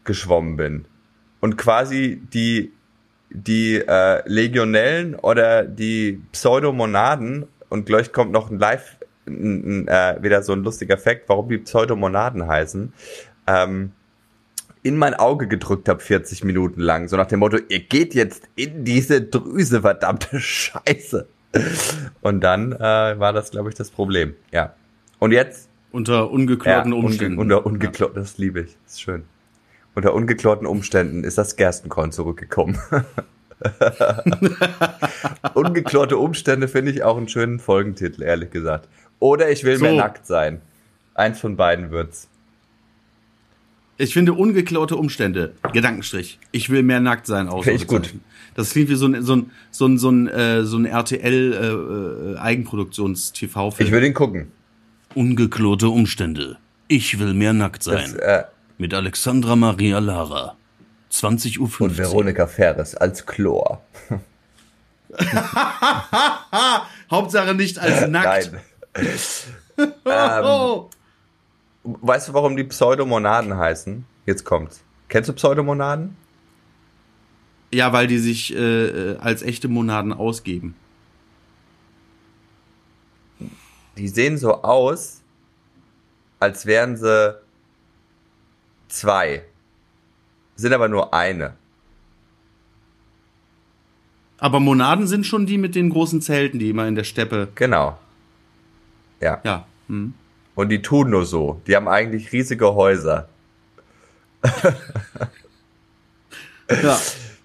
[0.05, 0.87] geschwommen bin
[1.41, 2.73] und quasi die
[3.33, 8.97] die äh, Legionellen oder die Pseudomonaden und gleich kommt noch ein Live
[9.31, 12.93] ein, äh, wieder so ein lustiger Fakt, warum die Pseudomonaden heißen.
[13.47, 13.93] Ähm,
[14.83, 18.49] in mein Auge gedrückt habe 40 Minuten lang, so nach dem Motto, ihr geht jetzt
[18.57, 21.27] in diese Drüse, verdammte Scheiße.
[22.23, 24.35] Und dann äh, war das, glaube ich, das Problem.
[24.53, 24.75] Ja.
[25.19, 25.69] Und jetzt?
[25.93, 27.39] Unter ungeklorten ja, Umständen.
[27.39, 28.23] Unge unter ungeklorten, ja.
[28.23, 29.25] das liebe ich, das ist schön.
[29.95, 32.79] Unter ungeklorten Umständen ist das Gerstenkorn zurückgekommen.
[35.55, 38.89] Ungeklorte Umstände finde ich auch einen schönen Folgentitel, ehrlich gesagt.
[39.21, 39.85] Oder ich will so.
[39.85, 40.61] mehr nackt sein.
[41.15, 42.29] Eins von beiden wird's.
[43.99, 46.39] Ich finde ungeklaute Umstände, Gedankenstrich.
[46.53, 47.65] Ich will mehr nackt sein aus.
[47.65, 48.15] Finde ich gut.
[48.55, 51.53] Das klingt wie so ein, so ein, so ein, so ein, äh, so ein RTL
[51.53, 53.87] äh, äh, Eigenproduktions-TV-Film.
[53.87, 54.51] Ich will ihn gucken.
[55.15, 56.57] Ungeklorte Umstände.
[56.89, 58.15] Ich will mehr nackt sein.
[58.15, 58.45] Das, äh,
[58.79, 60.57] Mit Alexandra Maria Lara.
[61.13, 61.81] 20.15 Uhr.
[61.83, 63.83] Und Veronika Ferres als Chlor.
[67.11, 68.53] Hauptsache nicht als nackt.
[68.53, 68.61] Nein.
[68.95, 69.07] Ähm,
[71.83, 74.05] weißt du, warum die Pseudomonaden heißen?
[74.27, 74.83] Jetzt kommt's.
[75.09, 76.17] Kennst du Pseudomonaden?
[77.73, 80.75] Ja, weil die sich äh, als echte Monaden ausgeben.
[83.97, 85.21] Die sehen so aus,
[86.41, 87.39] als wären sie
[88.89, 89.45] zwei.
[90.57, 91.55] Sind aber nur eine.
[94.39, 97.49] Aber Monaden sind schon die mit den großen Zelten, die immer in der Steppe.
[97.55, 97.99] Genau.
[99.21, 99.41] Ja.
[99.45, 99.67] Ja.
[99.89, 100.15] Hm.
[100.55, 101.61] Und die tun nur so.
[101.67, 103.29] Die haben eigentlich riesige Häuser.
[106.83, 106.99] ja.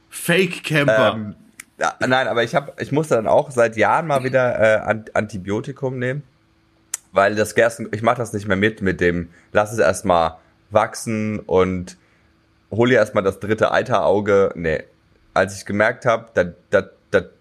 [0.09, 1.13] Fake Camper.
[1.15, 1.35] Ähm,
[1.79, 5.99] ja, nein, aber ich habe, ich musste dann auch seit Jahren mal wieder äh, Antibiotikum
[5.99, 6.23] nehmen,
[7.11, 10.37] weil das Gersten, ich mache das nicht mehr mit mit dem, lass es erstmal
[10.69, 11.97] wachsen und
[12.71, 14.51] hol dir erstmal das dritte Eiterauge.
[14.55, 14.83] Nee,
[15.33, 16.85] als ich gemerkt habe, das,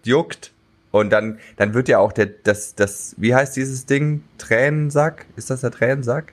[0.03, 0.51] juckt
[0.99, 4.23] und dann, dann wird ja auch der, das, das, wie heißt dieses Ding?
[4.37, 5.25] Tränensack?
[5.35, 6.31] Ist das der Tränensack?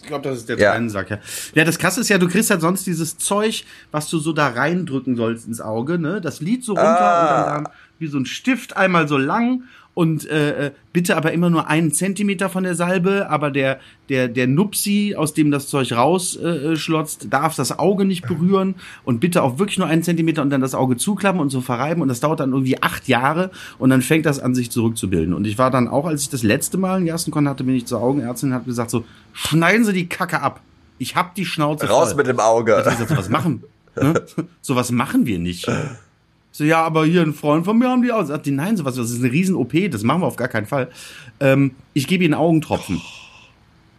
[0.00, 0.72] Ich glaube, das ist der ja.
[0.72, 1.18] Tränensack, ja.
[1.54, 4.48] Ja, das krasse ist ja, du kriegst halt sonst dieses Zeug, was du so da
[4.48, 6.20] reindrücken sollst ins Auge, ne?
[6.20, 7.56] Das Lied so runter ah.
[7.58, 9.64] und dann wie so ein Stift einmal so lang
[10.00, 14.28] und äh, äh, bitte aber immer nur einen Zentimeter von der Salbe, aber der, der,
[14.28, 19.42] der Nupsi, aus dem das Zeug rausschlotzt, äh, darf das Auge nicht berühren und bitte
[19.42, 22.20] auch wirklich nur einen Zentimeter und dann das Auge zuklappen und so verreiben und das
[22.20, 25.34] dauert dann irgendwie acht Jahre und dann fängt das an, sich zurückzubilden.
[25.34, 27.84] Und ich war dann auch, als ich das letzte Mal einen Gerstenkon hatte, bin ich
[27.84, 30.62] zur Augenärztin und habe gesagt so, schneiden Sie die Kacke ab.
[30.96, 32.16] Ich hab die Schnauze Raus voll.
[32.16, 32.74] mit dem Auge.
[32.78, 33.64] Ich gesagt, so was machen.
[34.00, 34.14] Ne?
[34.62, 35.70] So was machen wir nicht.
[36.52, 38.24] So, ja, aber hier ein Freund von mir haben die auch.
[38.24, 40.66] Sagt die, nein, sowas, das ist eine riesen OP, das machen wir auf gar keinen
[40.66, 40.90] Fall.
[41.38, 43.00] Ähm, ich gebe ihnen Augentropfen.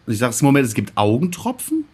[0.05, 1.85] Und ich sage, Moment, es gibt Augentropfen?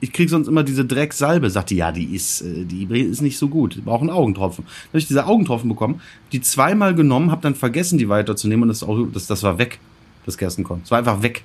[0.00, 1.50] Ich krieg sonst immer diese Drecksalbe.
[1.50, 3.76] Sagt die, ja, die ist, äh, die ist nicht so gut.
[3.76, 4.64] Wir brauchen Augentropfen.
[4.64, 6.00] Dann habe ich diese Augentropfen bekommen,
[6.32, 9.78] die zweimal genommen, habe dann vergessen, die weiterzunehmen und das, das, das war weg,
[10.26, 10.82] das Gerstenkorn.
[10.84, 11.42] Es war einfach weg.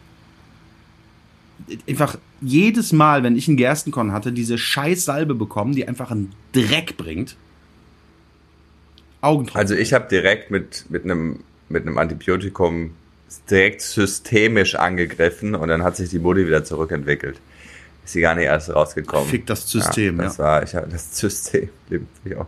[1.88, 6.32] Einfach jedes Mal, wenn ich einen Gerstenkorn hatte, diese scheiß Salbe bekommen, die einfach einen
[6.52, 7.38] Dreck bringt.
[9.24, 9.60] Augentropfen.
[9.60, 11.40] Also ich habe direkt mit, mit einem
[11.74, 12.96] mit einem Antibiotikum
[13.50, 17.40] direkt systemisch angegriffen und dann hat sich die Mutti wieder zurückentwickelt.
[18.06, 19.28] Ist sie gar nicht erst rausgekommen.
[19.28, 20.24] Fick das System, ja.
[20.26, 20.44] Das ja.
[20.44, 21.70] war, ich habe das System,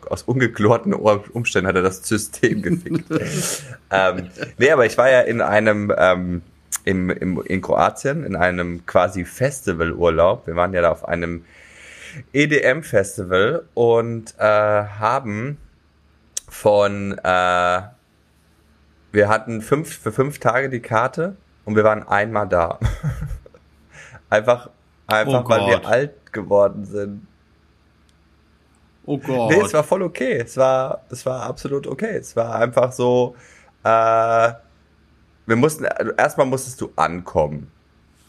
[0.09, 3.05] aus ungeklorten Umständen hat er das System gefickt.
[3.91, 6.41] ähm, nee, aber ich war ja in einem, ähm,
[6.83, 10.45] im, im, in Kroatien, in einem quasi Festivalurlaub.
[10.45, 11.45] Wir waren ja da auf einem
[12.33, 15.57] EDM-Festival und äh, haben
[16.55, 17.81] von, äh,
[19.11, 22.79] wir hatten fünf, für fünf Tage die Karte und wir waren einmal da.
[24.29, 24.69] einfach,
[25.05, 27.27] einfach, oh weil wir alt geworden sind.
[29.05, 29.51] Oh Gott.
[29.51, 30.37] Nee, es war voll okay.
[30.37, 32.17] Es war, es war absolut okay.
[32.17, 33.35] Es war einfach so,
[33.83, 34.53] äh,
[35.45, 37.69] wir mussten, also erstmal musstest du ankommen.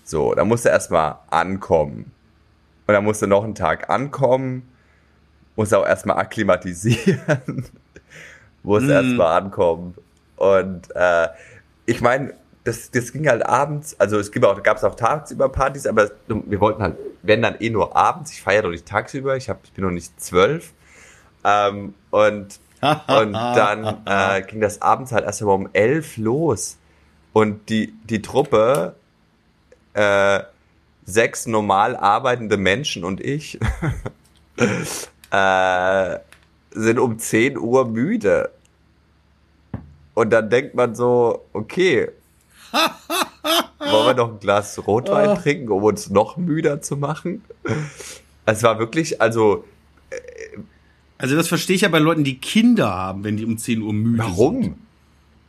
[0.05, 2.13] So, da musst du erstmal ankommen.
[2.87, 4.69] Und dann musst du noch einen Tag ankommen,
[5.55, 7.65] musst auch erstmal akklimatisieren
[8.67, 8.91] muss mm.
[8.91, 9.95] erstmal ankommen.
[10.37, 11.29] Und äh,
[11.87, 15.49] ich meine, das, das ging halt abends, also es gibt auch, gab es auch tagsüber
[15.49, 19.37] Partys, aber wir wollten halt, wenn dann eh nur abends, ich feiere doch nicht tagsüber,
[19.37, 20.73] ich, hab, ich bin noch nicht zwölf.
[21.45, 26.77] Ähm, und, und dann äh, ging das abends halt erst einmal um elf los.
[27.33, 28.97] Und die, die Truppe,
[29.95, 30.41] äh,
[31.05, 33.61] sechs normal arbeitende Menschen und ich,
[35.31, 36.19] äh,
[36.73, 38.51] sind um 10 Uhr müde.
[40.17, 42.09] Und dann denkt man so, okay,
[43.79, 45.37] Wollen wir noch ein Glas Rotwein oh.
[45.37, 47.45] trinken, um uns noch müder zu machen?
[48.45, 49.65] Es war wirklich, also.
[50.11, 50.17] Äh,
[51.19, 53.93] also, das verstehe ich ja bei Leuten, die Kinder haben, wenn die um 10 Uhr
[53.93, 54.63] müde warum?
[54.63, 54.63] sind.
[54.65, 54.87] Warum?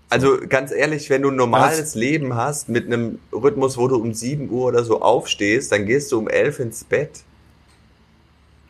[0.09, 1.95] Also ganz ehrlich, wenn du ein normales Was?
[1.95, 6.13] Leben hast mit einem Rhythmus, wo du um 7 Uhr oder so aufstehst, dann gehst
[6.13, 7.23] du um 11 ins Bett.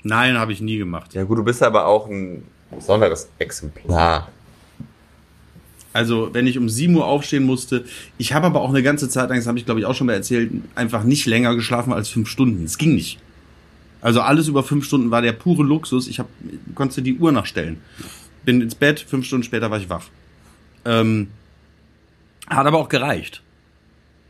[0.02, 1.14] Nein, habe ich nie gemacht.
[1.14, 4.30] Ja gut, du bist aber auch ein besonderes Exemplar.
[5.98, 7.84] Also, wenn ich um 7 Uhr aufstehen musste,
[8.20, 10.06] ich habe aber auch eine ganze Zeit lang, das habe ich glaube ich auch schon
[10.06, 12.66] mal erzählt, einfach nicht länger geschlafen als 5 Stunden.
[12.66, 13.18] Es ging nicht.
[14.00, 16.08] Also alles über 5 Stunden war der pure Luxus.
[16.08, 16.28] Ich hab,
[16.76, 17.82] konnte die Uhr nachstellen.
[18.46, 20.06] Bin ins Bett, 5 Stunden später war ich wach.
[20.86, 21.30] Ähm,
[22.48, 23.42] hat aber auch gereicht.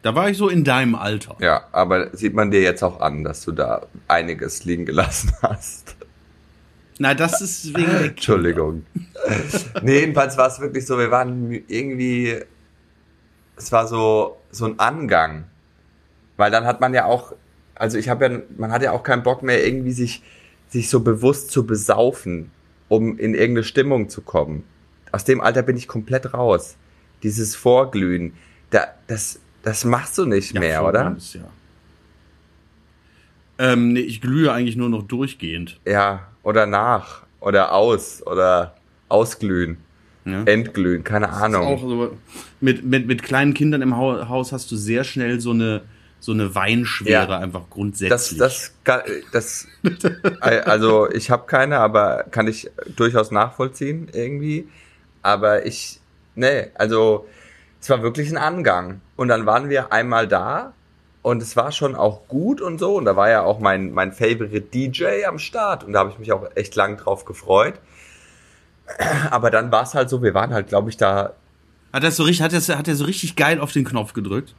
[0.03, 1.35] Da war ich so in deinem Alter.
[1.41, 5.96] Ja, aber sieht man dir jetzt auch an, dass du da einiges liegen gelassen hast.
[6.99, 8.85] Na, das ist wegen der Entschuldigung.
[9.81, 12.39] nee, jedenfalls war es wirklich so, wir waren irgendwie,
[13.55, 15.45] es war so, so ein Angang.
[16.37, 17.33] Weil dann hat man ja auch,
[17.75, 20.23] also ich habe ja, man hat ja auch keinen Bock mehr irgendwie sich,
[20.69, 22.51] sich so bewusst zu besaufen,
[22.89, 24.63] um in irgendeine Stimmung zu kommen
[25.11, 26.75] aus dem Alter bin ich komplett raus.
[27.23, 28.33] Dieses Vorglühen,
[28.69, 31.15] da, das, das machst du nicht ja, mehr, oder?
[31.17, 31.41] Ist, ja.
[33.59, 35.79] Ähm, nee, ich glühe eigentlich nur noch durchgehend.
[35.85, 38.75] Ja, oder nach, oder aus, oder
[39.09, 39.77] ausglühen.
[40.25, 40.43] Ja.
[40.43, 41.65] Entglühen, keine Ahnung.
[41.65, 42.17] Auch so,
[42.59, 45.83] mit, mit, mit kleinen Kindern im Haus hast du sehr schnell so eine,
[46.19, 47.39] so eine Weinschwere ja.
[47.39, 48.37] einfach grundsätzlich.
[48.37, 49.67] Das, das, das,
[50.41, 54.67] also ich habe keine, aber kann ich durchaus nachvollziehen irgendwie.
[55.21, 56.01] Aber ich,
[56.35, 57.25] nee, also
[57.79, 58.99] es war wirklich ein Angang.
[59.15, 60.73] Und dann waren wir einmal da
[61.27, 62.95] und es war schon auch gut und so.
[62.95, 66.19] Und da war ja auch mein, mein Favorite DJ am Start und da habe ich
[66.19, 67.73] mich auch echt lang drauf gefreut.
[69.29, 71.33] Aber dann war es halt so, wir waren halt, glaube ich, da.
[71.91, 74.55] Hat er so richtig, hat er, hat er so richtig geil auf den Knopf gedrückt?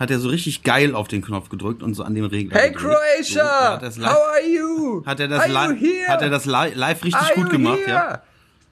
[0.00, 2.58] Hat er so richtig geil auf den Knopf gedrückt und so an dem Regler.
[2.58, 2.96] Hey gedrückt.
[2.96, 3.90] Croatia!
[3.92, 5.04] So, how are you?
[5.06, 7.90] Hat er das, live, hat er das live richtig are gut gemacht, here?
[7.90, 8.22] ja?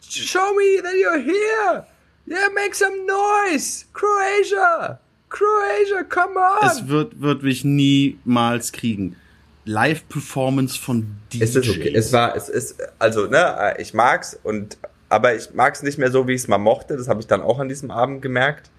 [0.01, 1.87] Show me that you're here.
[2.27, 3.87] Yeah, make some noise.
[3.93, 4.99] Croatia.
[5.31, 6.69] Croatia, come on.
[6.69, 9.17] Es wird, wird mich niemals kriegen.
[9.65, 11.43] Live-Performance von DJs.
[11.43, 11.95] Es ist okay.
[11.95, 14.77] Es war, es ist, also, ne, ich mag's und,
[15.09, 16.97] aber ich mag's nicht mehr so, wie ich es mal mochte.
[16.97, 18.71] Das habe ich dann auch an diesem Abend gemerkt.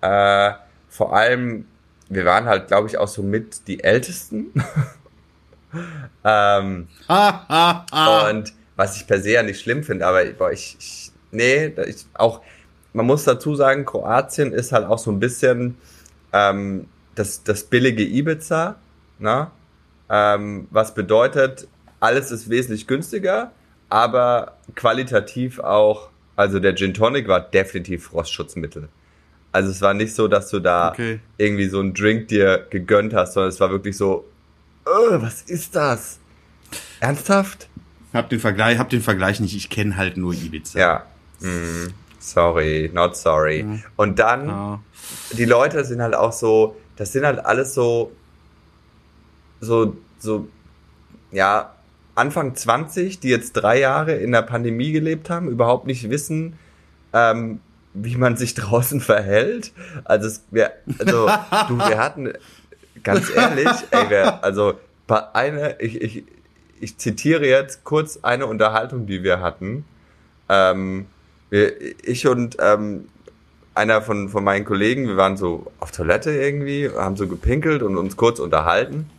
[0.00, 0.52] Äh,
[0.88, 1.66] vor allem,
[2.08, 4.52] wir waren halt, glaube ich, auch so mit die Ältesten.
[6.24, 11.66] ähm, und was ich per se ja nicht schlimm finde, aber boah, ich, ich nee,
[11.86, 12.40] ich, auch,
[12.94, 15.76] man muss dazu sagen, Kroatien ist halt auch so ein bisschen
[16.32, 18.76] ähm, das, das billige Ibiza,
[19.18, 19.50] ne?
[20.08, 21.66] Ähm, was bedeutet,
[21.98, 23.52] alles ist wesentlich günstiger,
[23.88, 28.88] aber qualitativ auch, also der Gin Tonic war definitiv Frostschutzmittel.
[29.50, 31.20] Also es war nicht so, dass du da okay.
[31.38, 34.24] irgendwie so einen Drink dir gegönnt hast, sondern es war wirklich so,
[34.84, 36.18] oh, was ist das?
[37.00, 37.68] Ernsthaft?
[38.12, 40.78] Hab den Vergleich, hab den Vergleich nicht, ich kenne halt nur Ibiza.
[40.78, 41.06] Ja.
[41.40, 41.88] Mm,
[42.30, 43.60] sorry, not sorry.
[43.60, 43.78] Ja.
[43.96, 44.80] Und dann, ja.
[45.32, 48.12] die Leute sind halt auch so, das sind halt alles so,
[49.60, 50.48] so, so,
[51.30, 51.74] ja,
[52.14, 56.56] Anfang 20, die jetzt drei Jahre in der Pandemie gelebt haben, überhaupt nicht wissen,
[57.12, 57.60] ähm,
[57.92, 59.72] wie man sich draußen verhält.
[60.04, 61.26] Also, es, wir, also
[61.68, 62.32] du, wir hatten,
[63.02, 64.74] ganz ehrlich, ey, wir, also
[65.32, 66.24] eine, ich, ich,
[66.80, 69.84] ich zitiere jetzt kurz eine Unterhaltung, die wir hatten.
[70.48, 71.06] Ähm,
[71.54, 73.08] ich und ähm,
[73.74, 77.96] einer von, von meinen Kollegen, wir waren so auf Toilette irgendwie, haben so gepinkelt und
[77.96, 79.10] uns kurz unterhalten.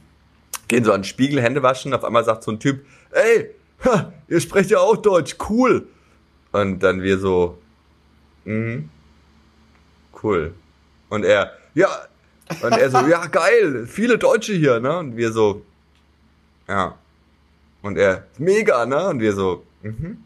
[0.67, 1.93] Gehen so an den Spiegel, Hände waschen.
[1.93, 3.52] Auf einmal sagt so ein Typ, ey,
[3.84, 5.88] ha, ihr sprecht ja auch Deutsch, cool.
[6.52, 7.58] Und dann wir so,
[8.45, 8.89] mhm,
[10.24, 10.54] cool.
[11.10, 11.89] Und er, ja,
[12.62, 14.98] und er so, ja, geil, viele Deutsche hier, ne?
[14.98, 15.63] Und wir so,
[16.67, 16.98] ja.
[17.82, 19.10] Und er, mega, ne?
[19.10, 20.24] Und wir so, mhm.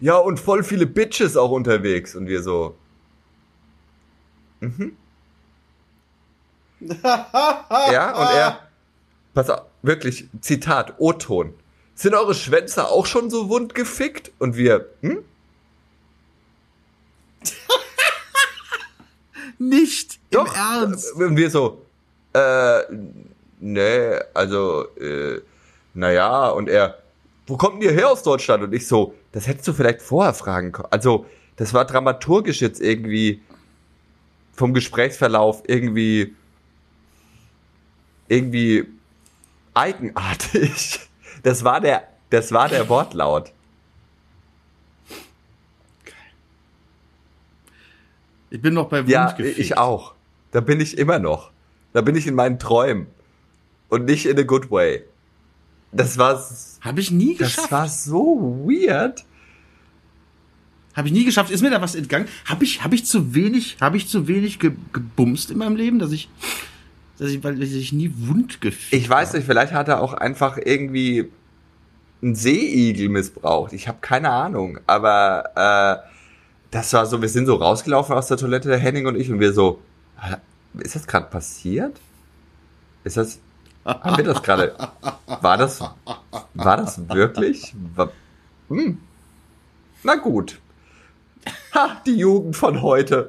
[0.00, 2.14] Ja, und voll viele Bitches auch unterwegs.
[2.14, 2.76] Und wir so,
[4.60, 4.96] mhm.
[6.80, 8.60] ja, und er,
[9.32, 11.54] pass auf, wirklich, Zitat, O-Ton.
[11.94, 14.32] Sind eure Schwänze auch schon so wund gefickt?
[14.38, 15.24] Und wir, hm?
[19.58, 21.14] Nicht Doch, im Ernst.
[21.14, 21.80] Und wir so,
[22.34, 22.82] äh,
[23.60, 25.40] nee, also, äh,
[25.94, 26.98] naja, und er,
[27.46, 28.64] wo kommt denn ihr her aus Deutschland?
[28.64, 30.88] Und ich so, das hättest du vielleicht vorher fragen können.
[30.90, 33.42] Also, das war dramaturgisch jetzt irgendwie
[34.54, 36.34] vom Gesprächsverlauf irgendwie,
[38.28, 38.86] irgendwie
[39.74, 41.00] eigenartig.
[41.42, 43.52] Das war der, das war der Wortlaut.
[48.48, 49.58] Ich bin noch bei Wund Ja, gefickt.
[49.58, 50.14] ich auch.
[50.50, 51.50] Da bin ich immer noch.
[51.92, 53.06] Da bin ich in meinen Träumen.
[53.90, 55.04] Und nicht in a good way.
[55.96, 56.42] Das war,
[56.80, 57.72] Habe ich nie das geschafft.
[57.72, 59.24] war so weird.
[60.94, 61.50] Habe ich nie geschafft.
[61.50, 62.26] Ist mir da was entgangen?
[62.46, 65.98] Habe ich, hab ich zu wenig, habe ich zu wenig ge gebumst in meinem Leben,
[65.98, 66.30] dass ich,
[67.18, 70.56] dass ich, weil ich nie wund gefickt Ich weiß nicht, vielleicht hat er auch einfach
[70.56, 71.30] irgendwie
[72.22, 73.74] einen Seeigel missbraucht.
[73.74, 74.78] Ich habe keine Ahnung.
[74.86, 76.08] Aber äh,
[76.70, 79.38] das war so, wir sind so rausgelaufen aus der Toilette, der Henning und ich, und
[79.38, 79.80] wir so,
[80.18, 80.36] "Hä,
[80.78, 82.00] ist das gerade passiert?
[83.04, 83.38] Ist das,
[83.86, 84.74] haben wir das gerade,
[85.40, 85.80] war das,
[86.54, 87.74] war das wirklich?
[87.94, 88.10] War,
[88.68, 88.98] hm.
[90.02, 90.58] Na gut.
[91.74, 93.28] Ha, die Jugend von heute.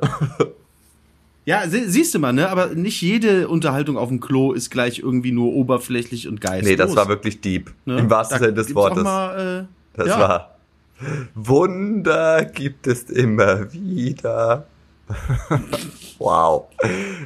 [1.46, 2.50] Ja, sie, siehst du mal, ne?
[2.50, 6.70] Aber nicht jede Unterhaltung auf dem Klo ist gleich irgendwie nur oberflächlich und geistlos.
[6.70, 7.74] Nee, das war wirklich deep.
[7.86, 8.00] ne?
[8.00, 9.04] Im wahrsten Da Sinne des Wortes.
[9.04, 10.20] Mal, äh, Das ja.
[10.20, 10.58] war
[11.36, 14.66] Wunder gibt es immer wieder.
[16.18, 16.66] wow.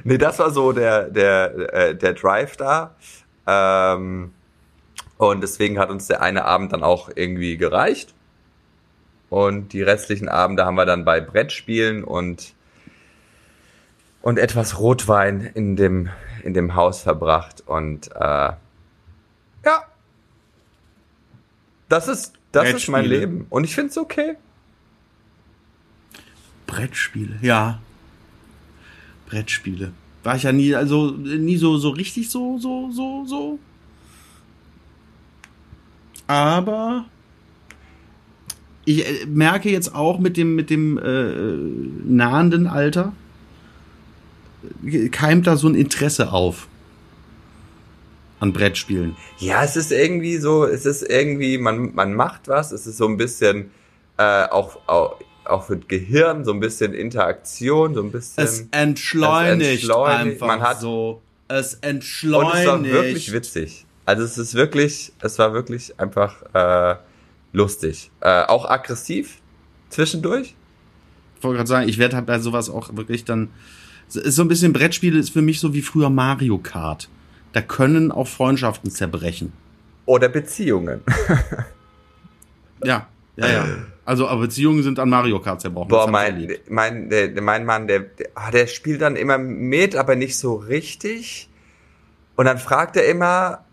[0.03, 2.95] Nee, das war so der, der, äh, der Drive da.
[3.47, 4.33] Ähm,
[5.17, 8.13] und deswegen hat uns der eine Abend dann auch irgendwie gereicht.
[9.29, 12.53] Und die restlichen Abende haben wir dann bei Brettspielen und,
[14.21, 16.09] und etwas Rotwein in dem,
[16.43, 17.63] in dem Haus verbracht.
[17.65, 18.51] Und äh,
[19.63, 19.85] ja,
[21.87, 23.05] das ist, das ist mein.
[23.05, 23.47] Leben.
[23.49, 24.35] Und ich finde es okay.
[26.67, 27.79] Brettspiele, ja.
[29.27, 29.91] Brettspiele.
[30.23, 33.59] War ich ja nie, also nie so, so richtig so, so, so, so.
[36.27, 37.05] Aber
[38.85, 43.13] ich äh, merke jetzt auch mit dem, mit dem äh, nahenden Alter,
[45.11, 46.67] keimt da so ein Interesse auf
[48.39, 49.15] an Brettspielen.
[49.37, 53.07] Ja, es ist irgendwie so, es ist irgendwie, man, man macht was, es ist so
[53.07, 53.71] ein bisschen
[54.17, 58.43] äh, auch, auch, auch für das Gehirn, so ein bisschen Interaktion, so ein bisschen.
[58.43, 61.21] Es entschleunigt, es entschleunigt, einfach man hat- so.
[61.47, 62.55] Es und entschleunigt.
[62.59, 63.85] es war wirklich witzig.
[64.05, 66.95] Also es ist wirklich, es war wirklich einfach äh,
[67.53, 68.09] lustig.
[68.21, 69.37] Äh, auch aggressiv
[69.89, 70.55] zwischendurch.
[71.37, 73.49] Ich wollte gerade sagen, ich werde halt bei sowas auch wirklich dann.
[74.13, 77.09] Ist so ein bisschen Brettspiele ist für mich so wie früher Mario Kart.
[77.53, 79.51] Da können auch Freundschaften zerbrechen.
[80.05, 81.01] Oder Beziehungen.
[82.83, 83.65] Ja, ja, ja.
[84.03, 85.89] Also, aber Beziehungen sind an Mario Kart zerbrochen.
[85.89, 90.15] Boah, mein, mein, der, mein Mann, der, der, ah, der spielt dann immer mit, aber
[90.15, 91.49] nicht so richtig.
[92.35, 93.63] Und dann fragt er immer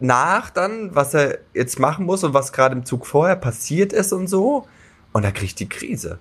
[0.00, 4.12] nach dann, was er jetzt machen muss und was gerade im Zug vorher passiert ist
[4.12, 4.66] und so.
[5.12, 6.18] Und da kriegt die Krise.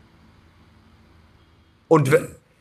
[1.87, 2.11] Und,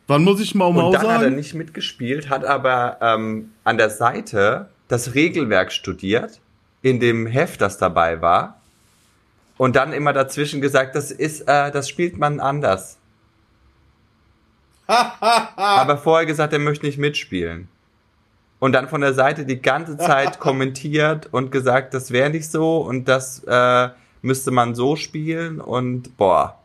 [0.07, 1.37] Wann muss ich Mau Mau und dann hat er sagen?
[1.37, 6.41] nicht mitgespielt, hat aber ähm, an der Seite das Regelwerk studiert,
[6.83, 8.61] in dem Heft, das dabei war.
[9.57, 12.99] Und dann immer dazwischen gesagt, das ist, äh, das spielt man anders.
[14.87, 17.69] aber vorher gesagt, er möchte nicht mitspielen.
[18.59, 22.79] Und dann von der Seite die ganze Zeit kommentiert und gesagt, das wäre nicht so
[22.79, 23.91] und das äh,
[24.23, 26.59] müsste man so spielen und boah.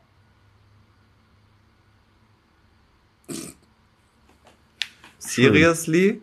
[5.17, 6.21] Seriously?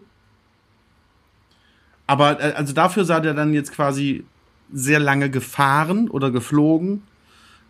[2.06, 4.24] Aber äh, also dafür seid ihr dann jetzt quasi
[4.72, 7.02] sehr lange gefahren oder geflogen,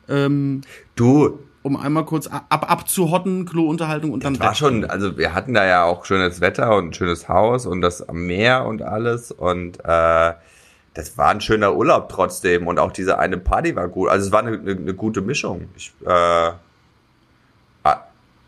[0.08, 0.62] ähm,
[0.94, 4.56] Du, um einmal kurz ab, abzuhotten, Klounterhaltung und dann war weg.
[4.56, 8.08] schon, also wir hatten da ja auch schönes Wetter und ein schönes Haus und das
[8.08, 10.32] am Meer und alles und äh,
[10.94, 14.08] das war ein schöner Urlaub trotzdem und auch diese eine Party war gut.
[14.08, 15.68] Also es war eine, eine, eine gute Mischung.
[15.76, 16.56] Ich, äh, ah,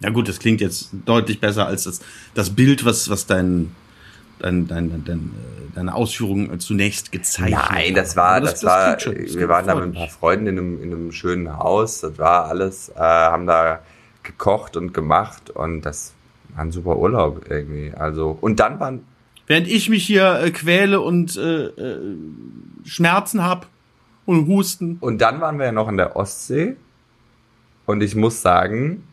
[0.00, 2.00] Ja gut, das klingt jetzt deutlich besser als das,
[2.34, 3.74] das Bild, was, was dein,
[4.40, 5.30] dein, dein, dein,
[5.74, 9.66] deine Ausführungen zunächst gezeichnet Nein, das war, Aber das, war, klingt schon- das wir waren
[9.66, 12.00] da mit ein paar Freunden in einem, in einem schönen Haus.
[12.00, 13.80] Das war alles, äh, haben da
[14.22, 16.12] gekocht und gemacht und das
[16.54, 17.92] war ein super Urlaub irgendwie.
[17.94, 19.04] Also, und dann waren,
[19.46, 22.16] Während ich mich hier äh, quäle und äh, äh,
[22.84, 23.66] Schmerzen hab
[24.26, 24.98] und Husten.
[25.00, 26.76] und dann waren wir ja noch in der Ostsee
[27.86, 29.04] und ich muss sagen,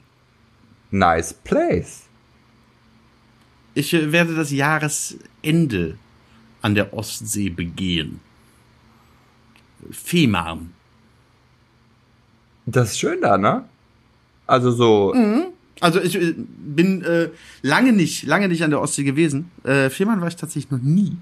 [0.92, 2.02] nice place.
[3.76, 5.98] Ich äh, werde das Jahresende
[6.62, 8.20] an der Ostsee begehen.
[9.92, 10.74] Fehmarn.
[12.66, 13.66] Das ist schön da, ne?
[14.48, 15.14] Also so,
[15.82, 17.30] Also ich äh, bin äh,
[17.62, 19.52] lange nicht, lange nicht an der Ostsee gewesen.
[19.64, 21.18] Äh, Fehmarn war ich tatsächlich noch nie.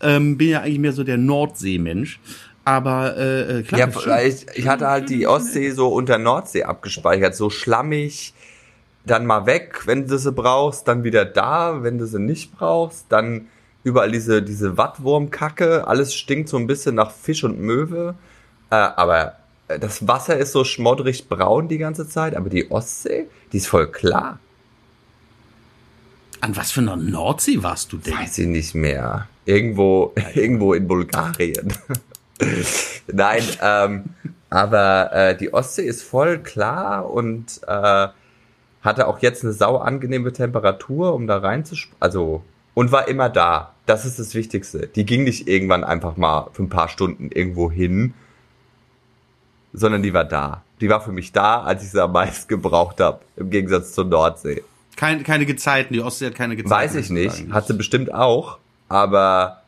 [0.00, 2.20] Ähm, bin ja eigentlich mehr so der Nordseemensch.
[2.64, 3.90] Aber äh, äh, klar.
[4.06, 8.32] ja, ich, ich hatte halt die Ostsee so unter Nordsee abgespeichert, so schlammig,
[9.04, 13.06] dann mal weg, wenn du sie brauchst, dann wieder da, wenn du sie nicht brauchst,
[13.10, 13.48] dann
[13.82, 18.14] überall diese, diese Wattwurmkacke, alles stinkt so ein bisschen nach Fisch und Möwe,
[18.70, 19.36] äh, aber
[19.68, 23.66] äh, das Wasser ist so schmoddrig braun die ganze Zeit, aber die Ostsee, die ist
[23.66, 24.38] voll klar.
[26.40, 28.14] an was für einer Nordsee warst du denn?
[28.14, 29.28] Weiß ich nicht mehr.
[29.44, 31.74] Irgendwo, irgendwo in Bulgarien.
[33.06, 34.04] Nein, ähm,
[34.48, 38.08] aber äh, die Ostsee ist voll klar und äh,
[38.84, 41.96] hatte auch jetzt eine sau angenehme Temperatur, um da reinzuspringen.
[42.00, 43.72] Also, und war immer da.
[43.86, 44.86] Das ist das Wichtigste.
[44.86, 48.14] Die ging nicht irgendwann einfach mal für ein paar Stunden irgendwo hin,
[49.72, 50.62] sondern die war da.
[50.80, 54.04] Die war für mich da, als ich sie am meisten gebraucht habe, im Gegensatz zur
[54.04, 54.62] Nordsee.
[54.96, 56.70] Keine, keine Gezeiten, die Ostsee hat keine Gezeiten.
[56.70, 58.58] Weiß ich nicht, hat sie bestimmt auch,
[58.88, 59.62] aber,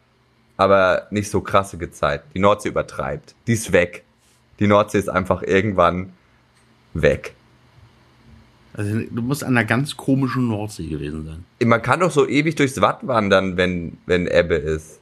[0.56, 2.28] aber nicht so krasse Gezeiten.
[2.34, 3.34] Die Nordsee übertreibt.
[3.46, 4.04] Die ist weg.
[4.58, 6.12] Die Nordsee ist einfach irgendwann
[6.94, 7.35] weg.
[8.76, 11.46] Also du musst an einer ganz komischen Nordsee gewesen sein.
[11.66, 15.00] Man kann doch so ewig durchs Watt wandern, wenn, wenn Ebbe ist.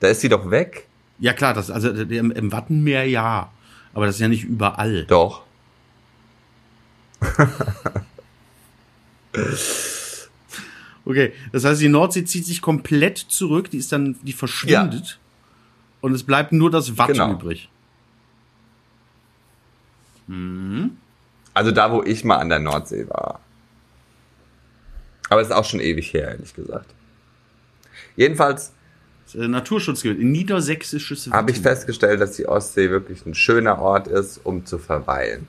[0.00, 0.86] Da ist sie doch weg.
[1.18, 3.50] Ja klar, das, also im, im Wattenmeer ja.
[3.94, 5.06] Aber das ist ja nicht überall.
[5.06, 5.44] Doch.
[11.04, 15.06] okay, das heißt, die Nordsee zieht sich komplett zurück, die ist dann, die verschwindet.
[15.08, 15.16] Ja.
[16.02, 17.32] Und es bleibt nur das Watt genau.
[17.32, 17.70] übrig.
[20.26, 20.98] Mhm.
[21.54, 23.40] Also da, wo ich mal an der Nordsee war.
[25.28, 26.92] Aber es ist auch schon ewig her, ehrlich gesagt.
[28.16, 28.72] Jedenfalls.
[29.32, 34.66] Naturschutzgebiet, in niedersächsisches Habe ich festgestellt, dass die Ostsee wirklich ein schöner Ort ist, um
[34.66, 35.46] zu verweilen.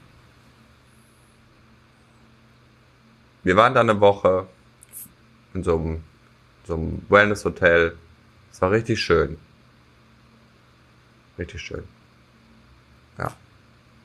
[3.43, 4.47] Wir waren da eine Woche
[5.55, 6.03] in so einem,
[6.67, 7.97] so einem Wellness-Hotel.
[8.51, 9.37] Es war richtig schön.
[11.39, 11.83] Richtig schön.
[13.17, 13.33] Ja.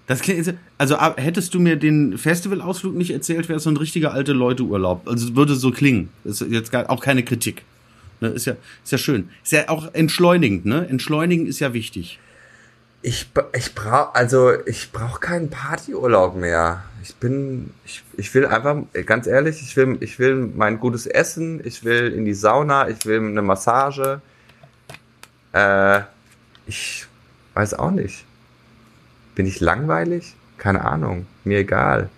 [0.07, 4.13] Das klingt, also hättest du mir den Festivalausflug nicht erzählt, wäre es so ein richtiger
[4.13, 5.09] alte Leute Urlaub.
[5.09, 6.11] Also es würde so klingen.
[6.25, 7.65] Ist jetzt gar, auch keine Kritik.
[8.21, 8.55] Ne, ist ja,
[8.85, 9.29] ist ja schön.
[9.43, 10.87] Ist ja auch entschleunigend, ne?
[10.89, 12.19] Entschleunigen ist ja wichtig.
[13.03, 16.85] Ich, ich brauche also ich brauche keinen Partyurlaub mehr.
[17.03, 21.61] Ich bin ich, ich will einfach ganz ehrlich, ich will ich will mein gutes Essen,
[21.65, 24.21] ich will in die Sauna, ich will eine Massage.
[25.53, 26.01] Äh,
[26.67, 27.07] ich
[27.55, 28.25] weiß auch nicht.
[29.37, 30.35] Bin ich langweilig?
[30.57, 32.09] Keine Ahnung, mir egal.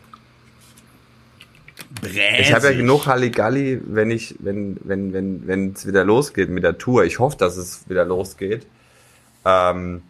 [2.01, 2.41] Bräsig.
[2.41, 6.62] Ich habe ja genug Halligalli, wenn ich, wenn, wenn, wenn, wenn es wieder losgeht mit
[6.62, 7.05] der Tour.
[7.05, 8.66] Ich hoffe, dass es wieder losgeht.
[9.45, 10.03] Ähm,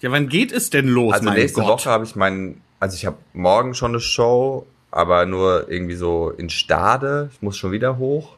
[0.00, 1.14] ja, wann geht es denn los?
[1.14, 1.68] Also nächste Gott?
[1.68, 6.30] Woche habe ich meinen, also ich habe morgen schon eine Show, aber nur irgendwie so
[6.30, 7.30] in Stade.
[7.32, 8.36] Ich muss schon wieder hoch.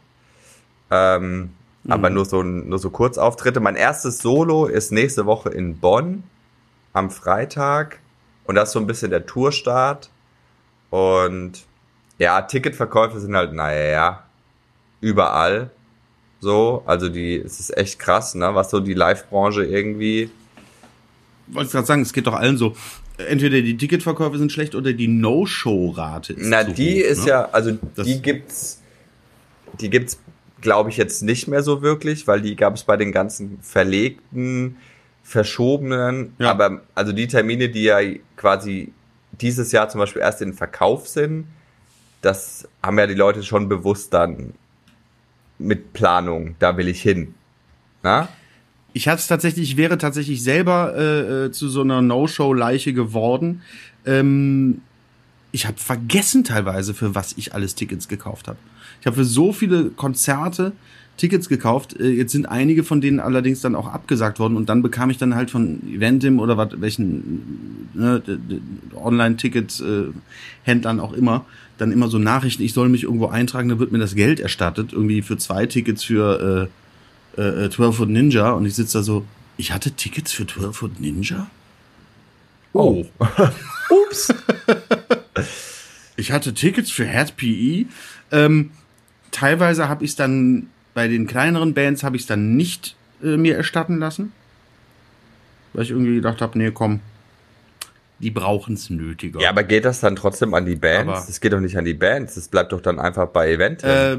[0.91, 1.53] Ähm,
[1.85, 1.93] mhm.
[1.93, 3.61] Aber nur so, nur so Kurzauftritte.
[3.61, 6.25] Mein erstes Solo ist nächste Woche in Bonn
[6.95, 7.99] am Freitag.
[8.45, 10.09] Und das ist so ein bisschen der Tourstart.
[10.88, 11.64] Und
[12.18, 14.24] ja, Ticketverkäufe sind halt, naja,
[15.01, 15.70] überall
[16.40, 16.82] so.
[16.86, 20.30] Also die, es ist echt krass, ne, was so die Live-Branche irgendwie.
[21.49, 22.74] Wollte ich gerade sagen, es geht doch allen so.
[23.16, 27.30] Entweder die Ticketverkäufe sind schlecht oder die No-Show-Rate ist Na, die hoch, ist ne?
[27.30, 28.80] ja, also das die gibt's,
[29.80, 30.18] die gibt's,
[30.61, 34.76] glaube ich, jetzt nicht mehr so wirklich, weil die gab es bei den ganzen verlegten,
[35.25, 36.51] verschobenen, ja.
[36.51, 37.99] aber also die Termine, die ja
[38.37, 38.93] quasi
[39.41, 41.47] dieses Jahr zum Beispiel erst in Verkauf sind,
[42.20, 44.53] das haben ja die Leute schon bewusst dann
[45.59, 47.35] mit Planung, da will ich hin.
[48.03, 48.29] Na?
[48.93, 53.62] Ich hatte es tatsächlich, ich wäre tatsächlich selber äh, äh, zu so einer No-Show-Leiche geworden.
[54.07, 54.83] Ähm,
[55.53, 58.59] ich habe vergessen teilweise, für was ich alles Tickets gekauft habe.
[59.01, 60.72] Ich habe für so viele Konzerte
[61.17, 61.99] Tickets gekauft.
[61.99, 65.19] Äh, jetzt sind einige von denen allerdings dann auch abgesagt worden und dann bekam ich
[65.19, 68.23] dann halt von Eventim oder was, welchen ne,
[68.95, 71.45] Online-Tickets, äh, auch immer,
[71.79, 74.93] dann immer so Nachrichten, ich soll mich irgendwo eintragen, dann wird mir das Geld erstattet,
[74.93, 76.69] irgendwie für zwei Tickets für
[77.37, 79.25] äh, äh, 12 Foot Ninja und ich sitze da so,
[79.57, 81.49] ich hatte Tickets für 12 Foot Ninja?
[82.73, 83.05] Oh.
[84.09, 84.35] Ups.
[86.17, 87.87] ich hatte Tickets für Head PE.
[88.33, 88.71] Ähm,
[89.31, 93.36] teilweise habe ich es dann bei den kleineren Bands habe ich es dann nicht äh,
[93.36, 94.32] mir erstatten lassen.
[95.72, 97.01] Weil ich irgendwie gedacht habe, nee, komm,
[98.20, 99.40] die brauchen es nötiger.
[99.40, 101.26] Ja, aber geht das dann trotzdem an die Bands?
[101.26, 103.90] Das geht doch nicht an die Bands, das bleibt doch dann einfach bei Eventim.
[103.90, 104.18] Äh,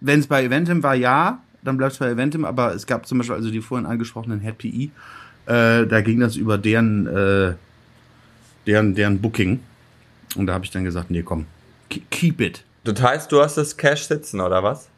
[0.00, 3.18] Wenn es bei Eventim war, ja, dann bleibt es bei Eventim, aber es gab zum
[3.18, 4.90] Beispiel also die vorhin angesprochenen Head PE,
[5.46, 7.54] äh, da ging das über deren, äh,
[8.66, 9.60] deren, deren Booking.
[10.36, 11.46] Und da habe ich dann gesagt, nee, komm,
[12.10, 12.64] keep it.
[12.84, 14.88] Das heißt, du hast das Cash sitzen, oder was?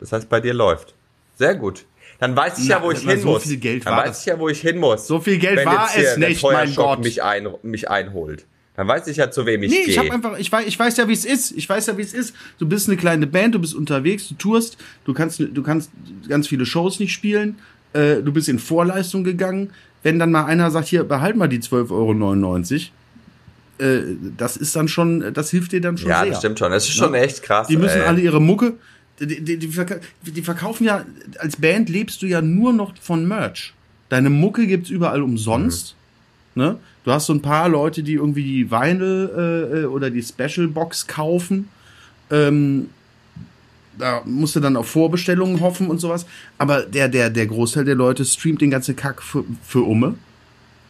[0.00, 0.94] Das heißt, bei dir läuft.
[1.36, 1.84] Sehr gut.
[2.18, 3.42] Dann weiß ich Na, ja, wo ich hin so muss.
[3.42, 4.20] Viel Geld Dann weiß das.
[4.20, 5.06] ich ja, wo ich hin muss.
[5.06, 7.02] So viel Geld war es nicht, mein Gott.
[7.02, 8.46] Mich, ein, mich einholt.
[8.74, 9.86] Dann weiß ich ja, zu wem ich nee, gehe.
[9.86, 11.52] ich hab einfach, ich weiß, ich weiß ja, wie es ist.
[11.52, 12.34] Ich weiß ja, wie es ist.
[12.58, 15.90] Du bist eine kleine Band, du bist unterwegs, du tourst, du kannst, du kannst
[16.28, 17.58] ganz viele Shows nicht spielen,
[17.94, 19.70] äh, du bist in Vorleistung gegangen.
[20.02, 24.02] Wenn dann mal einer sagt, hier, behalt mal die 12,99 Euro, äh,
[24.36, 26.30] das ist dann schon, das hilft dir dann schon Ja, sehr.
[26.30, 26.70] das stimmt schon.
[26.70, 27.20] Das ist schon Ne?
[27.20, 27.68] echt krass.
[27.68, 28.06] Die müssen ey.
[28.06, 28.74] alle ihre Mucke,
[29.20, 31.04] die, die, die, verka- die verkaufen ja,
[31.38, 33.72] als Band lebst du ja nur noch von Merch.
[34.08, 35.94] Deine Mucke gibt's überall umsonst.
[36.54, 36.78] Ne?
[37.04, 40.68] Du hast so ein paar Leute, die irgendwie die Vinyl äh, äh, oder die Special
[40.68, 41.68] Box kaufen.
[42.30, 42.88] Ähm,
[43.98, 46.26] da musst du dann auf Vorbestellungen hoffen und sowas.
[46.58, 50.14] Aber der, der, der Großteil der Leute streamt den ganzen Kack für, für Umme.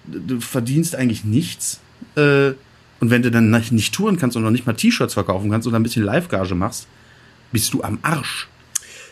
[0.06, 1.80] Du verdienst eigentlich nichts.
[2.16, 2.52] Äh,
[3.00, 5.66] und wenn du dann nicht, nicht touren kannst und noch nicht mal T-Shirts verkaufen kannst
[5.68, 6.86] oder ein bisschen Live-Gage machst,
[7.52, 8.48] bist du am Arsch.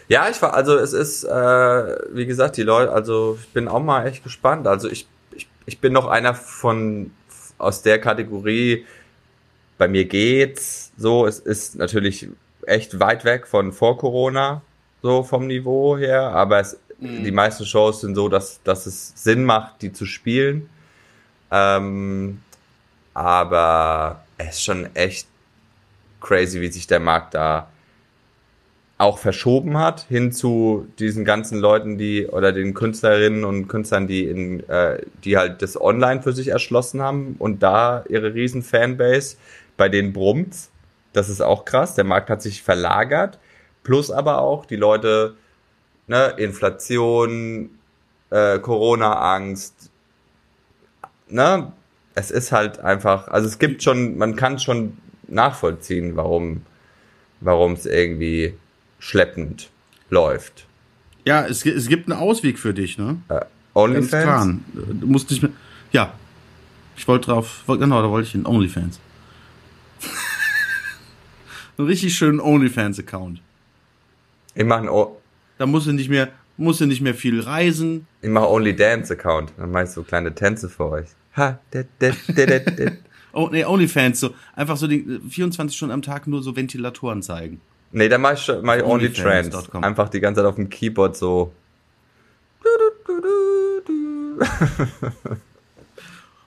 [0.09, 3.83] Ja, ich war, also es ist, äh, wie gesagt, die Leute, also ich bin auch
[3.83, 4.67] mal echt gespannt.
[4.67, 7.11] Also ich, ich, ich bin noch einer von
[7.59, 8.85] aus der Kategorie,
[9.79, 12.29] bei mir geht's so, es ist natürlich
[12.67, 14.63] echt weit weg von vor Corona,
[15.03, 19.45] so vom Niveau her, aber es, die meisten Shows sind so, dass, dass es Sinn
[19.45, 20.69] macht, die zu spielen.
[21.51, 22.41] Ähm,
[23.13, 25.27] aber es ist schon echt
[26.21, 27.69] crazy, wie sich der Markt da
[28.97, 34.25] auch verschoben hat hin zu diesen ganzen Leuten, die oder den Künstlerinnen und Künstlern, die
[34.29, 39.37] in, äh, die halt das online für sich erschlossen haben und da ihre riesen Fanbase,
[39.77, 40.71] bei denen brummt's.
[41.13, 41.95] Das ist auch krass.
[41.95, 43.39] Der Markt hat sich verlagert.
[43.83, 45.35] Plus aber auch die Leute,
[46.07, 47.71] ne, Inflation,
[48.31, 49.91] äh, Corona-Angst,
[51.29, 51.73] ne,
[52.15, 56.63] es ist halt einfach, also es gibt schon, man kann schon nachvollziehen, warum,
[57.41, 58.55] warum es irgendwie
[59.05, 59.71] schleppend
[60.09, 60.67] läuft.
[61.27, 63.19] Ja, es, es gibt einen Ausweg für dich, ne?
[63.29, 63.45] Ganz
[63.75, 64.61] OnlyFans?
[64.73, 65.53] Du musst nicht mehr.
[65.93, 66.15] Ja.
[66.97, 67.65] Ich wollte drauf.
[67.67, 68.47] Genau, da wollte ich hin.
[68.47, 69.01] OnlyFans.
[71.79, 73.41] einen richtig schönen OnlyFans-Account.
[74.55, 75.21] Ich mache o
[75.59, 78.07] Da musst du nicht mehr, musst du nicht mehr viel reisen.
[78.23, 79.53] ich mach Only Dance Account.
[79.59, 81.09] Dann mache ich so kleine Tänze für euch.
[81.37, 81.59] Ha.
[83.37, 84.33] Oh, nee, OnlyFans, so.
[84.55, 87.61] Einfach so die äh, 24 Stunden am Tag nur so Ventilatoren zeigen.
[87.95, 89.73] Nee, dann mach ich, mach ich Only Trends.
[89.73, 91.53] Einfach die ganze Zeit auf dem Keyboard so.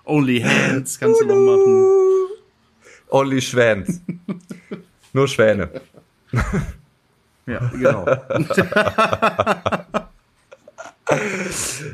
[0.03, 1.85] Only Hands kannst du noch machen.
[3.09, 4.01] Only Schwänz.
[5.13, 5.69] Nur Schwäne.
[7.45, 8.05] Ja, genau.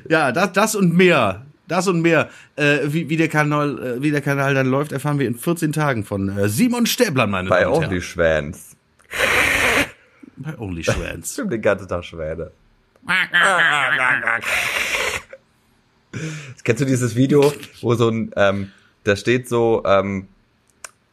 [0.10, 1.46] ja, das, das und mehr.
[1.68, 2.30] Das und mehr.
[2.56, 5.72] Äh, wie, wie, der Kanal, äh, wie der Kanal dann läuft, erfahren wir in 14
[5.74, 7.90] Tagen von äh, Simon Stäbler, meine Bei Damen und Herren.
[7.90, 8.76] Bei Only Schwänz.
[11.34, 12.52] Stimmt den ganzen Tag Schwäne.
[16.64, 18.72] Kennst du dieses Video, wo so ein, ähm,
[19.04, 20.28] da steht so, ähm,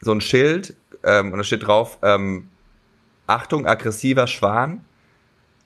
[0.01, 2.49] so ein Schild ähm, und da steht drauf, ähm,
[3.27, 4.85] Achtung, aggressiver Schwan.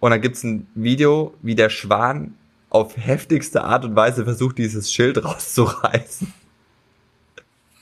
[0.01, 2.35] Und dann gibt's ein Video, wie der Schwan
[2.69, 6.33] auf heftigste Art und Weise versucht, dieses Schild rauszureißen.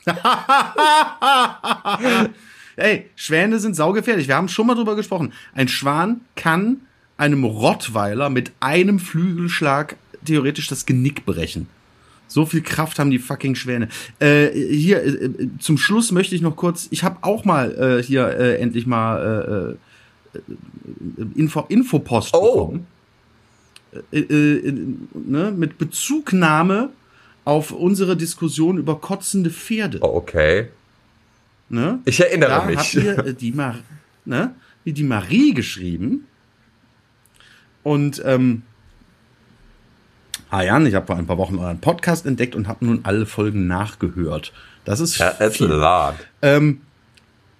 [2.76, 4.28] Ey, Schwäne sind saugefährlich.
[4.28, 5.32] Wir haben schon mal drüber gesprochen.
[5.54, 6.80] Ein Schwan kann
[7.16, 11.68] einem Rottweiler mit einem Flügelschlag theoretisch das Genick brechen.
[12.28, 13.88] So viel Kraft haben die fucking Schwäne.
[14.18, 18.02] Äh, hier, äh, äh, zum Schluss möchte ich noch kurz, ich habe auch mal äh,
[18.02, 19.76] hier äh, endlich mal
[20.34, 20.40] äh, äh,
[21.34, 22.66] Info, Infopost Oh.
[22.68, 22.86] bekommen.
[24.12, 24.72] Äh, äh,
[25.12, 26.88] ne, mit Bezugnahme
[27.44, 29.98] auf unsere Diskussion über kotzende Pferde.
[30.00, 30.68] Oh, okay.
[31.72, 32.00] Ne?
[32.04, 32.76] Ich erinnere da mich.
[32.78, 33.76] hat mir äh, die, Mar
[34.26, 34.54] ne,
[34.84, 36.26] die Marie geschrieben.
[37.82, 38.62] Und ähm,
[40.50, 43.24] ah Jan, ich habe vor ein paar Wochen euren Podcast entdeckt und habe nun alle
[43.24, 44.52] Folgen nachgehört.
[44.84, 45.82] Das ist Ja, viel.
[46.42, 46.82] Ähm,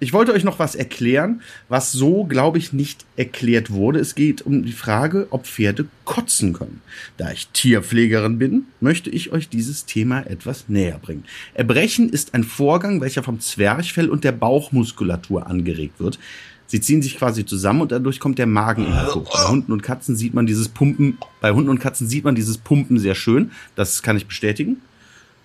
[0.03, 4.01] ich wollte euch noch was erklären, was so, glaube ich, nicht erklärt wurde.
[4.01, 6.83] Es geht um die Frage, ob Pferde kotzen können.
[7.19, 11.23] Da ich Tierpflegerin bin, möchte ich euch dieses Thema etwas näher bringen.
[11.55, 16.19] Erbrechen ist ein Vorgang, welcher vom Zwerchfell und der Bauchmuskulatur angeregt wird.
[16.67, 19.31] Sie ziehen sich quasi zusammen und dadurch kommt der Magen in hoch.
[19.33, 22.59] Bei Hunden und Katzen sieht man dieses Pumpen, bei Hunden und Katzen sieht man dieses
[22.59, 23.53] Pumpen sehr schön.
[23.77, 24.79] Das kann ich bestätigen.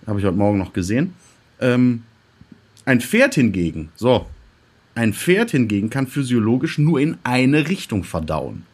[0.04, 1.12] Habe ich heute Morgen noch gesehen.
[1.60, 2.02] Ähm,
[2.86, 4.26] ein Pferd hingegen, so,
[4.98, 8.64] ein Pferd hingegen kann physiologisch nur in eine Richtung verdauen.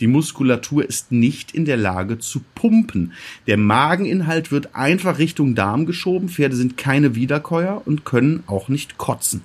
[0.00, 3.12] Die Muskulatur ist nicht in der Lage zu pumpen.
[3.46, 6.28] Der Mageninhalt wird einfach Richtung Darm geschoben.
[6.28, 9.42] Pferde sind keine Wiederkäuer und können auch nicht kotzen.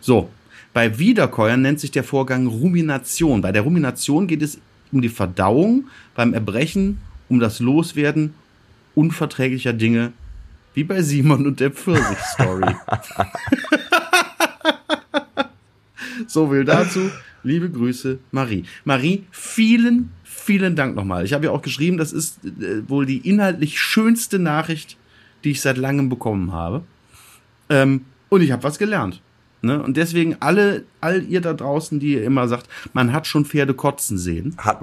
[0.00, 0.30] So,
[0.72, 3.42] bei Wiederkäuern nennt sich der Vorgang Rumination.
[3.42, 4.58] Bei der Rumination geht es
[4.90, 8.32] um die Verdauung, beim Erbrechen um das Loswerden
[8.94, 10.12] unverträglicher Dinge,
[10.72, 12.74] wie bei Simon und der Pfirsich-Story.
[16.28, 17.10] so viel dazu.
[17.42, 18.64] Liebe Grüße, Marie.
[18.84, 21.24] Marie, vielen, vielen Dank nochmal.
[21.24, 24.98] Ich habe ja auch geschrieben, das ist äh, wohl die inhaltlich schönste Nachricht,
[25.44, 26.82] die ich seit langem bekommen habe.
[27.70, 29.22] Ähm, und ich habe was gelernt.
[29.62, 29.82] Ne?
[29.82, 33.74] Und deswegen alle, all ihr da draußen, die ihr immer sagt, man hat schon Pferde
[33.74, 34.54] kotzen sehen.
[34.58, 34.80] Hat,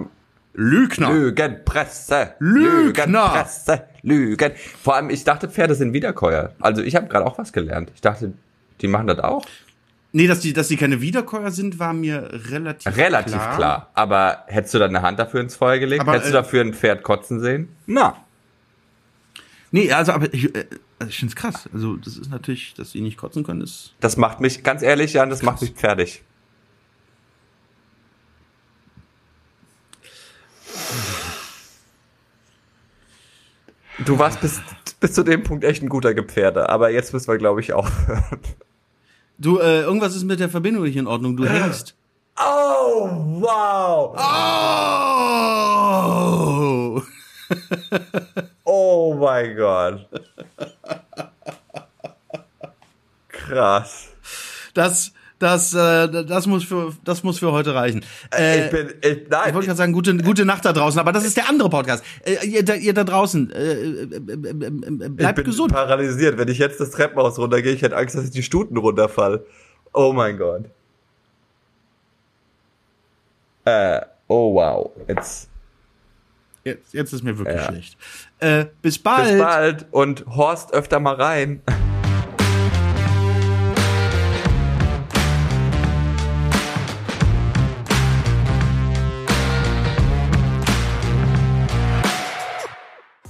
[0.54, 1.12] Lügner.
[1.12, 2.34] Lügenpresse.
[2.40, 2.86] Lügner.
[2.86, 3.84] Lügenpresse.
[4.02, 4.52] Lügen.
[4.82, 6.54] Vor allem, ich dachte, Pferde sind Wiederkäuer.
[6.60, 7.92] Also ich habe gerade auch was gelernt.
[7.94, 8.34] Ich dachte,
[8.82, 9.46] die machen das auch.
[10.14, 13.91] Nee, dass die, dass die keine Wiederkäuer sind, war mir relativ, Relativ klar.
[13.93, 16.01] Aber hättest du deine Hand dafür ins Feuer gelegt?
[16.01, 17.70] Aber, hättest äh, du dafür ein Pferd kotzen sehen?
[17.86, 18.26] Na.
[19.72, 20.66] Nee, also, aber ich, äh,
[20.97, 21.70] also ich finde es krass.
[21.74, 23.93] Also, das ist natürlich, dass sie nicht kotzen können, ist.
[23.99, 26.24] Das macht mich, ganz ehrlich, Jan, das macht mich fertig.
[34.05, 34.62] Du warst bis,
[34.99, 38.39] bis zu dem Punkt echt ein guter Gepferde, aber jetzt müssen wir, glaube ich, aufhören.
[39.40, 41.38] Du, äh, irgendwas ist mit der Verbindung nicht in Ordnung.
[41.38, 41.96] Du hängst.
[42.40, 43.08] Oh,
[43.42, 44.16] wow!
[44.18, 44.22] Oh!
[48.66, 50.08] Oh mein Gott.
[53.30, 54.10] Krass.
[54.74, 58.04] Das, das, äh, das muss für, das muss für heute reichen.
[58.36, 61.12] Äh, ich bin, ich, Ich nein, wollte gerade sagen, gute, gute Nacht da draußen, aber
[61.12, 62.04] das ist der andere Podcast.
[62.26, 65.72] Äh, ihr, da, ihr da draußen, äh, äh, äh, äh, äh, ich bleibt bin gesund.
[65.74, 66.38] paralysiert.
[66.38, 69.44] Wenn ich jetzt das Treppenhaus runtergehe, ich hätte Angst, dass ich die Stuten runterfall.
[69.94, 70.66] Oh mein Gott.
[73.66, 74.92] Äh, oh wow.
[75.08, 75.50] Jetzt,
[76.64, 77.66] Jetzt, jetzt ist mir wirklich Ja.
[77.68, 77.98] schlecht.
[78.40, 79.30] Äh, bis bald.
[79.30, 81.62] bis bald und Horst öfter mal rein.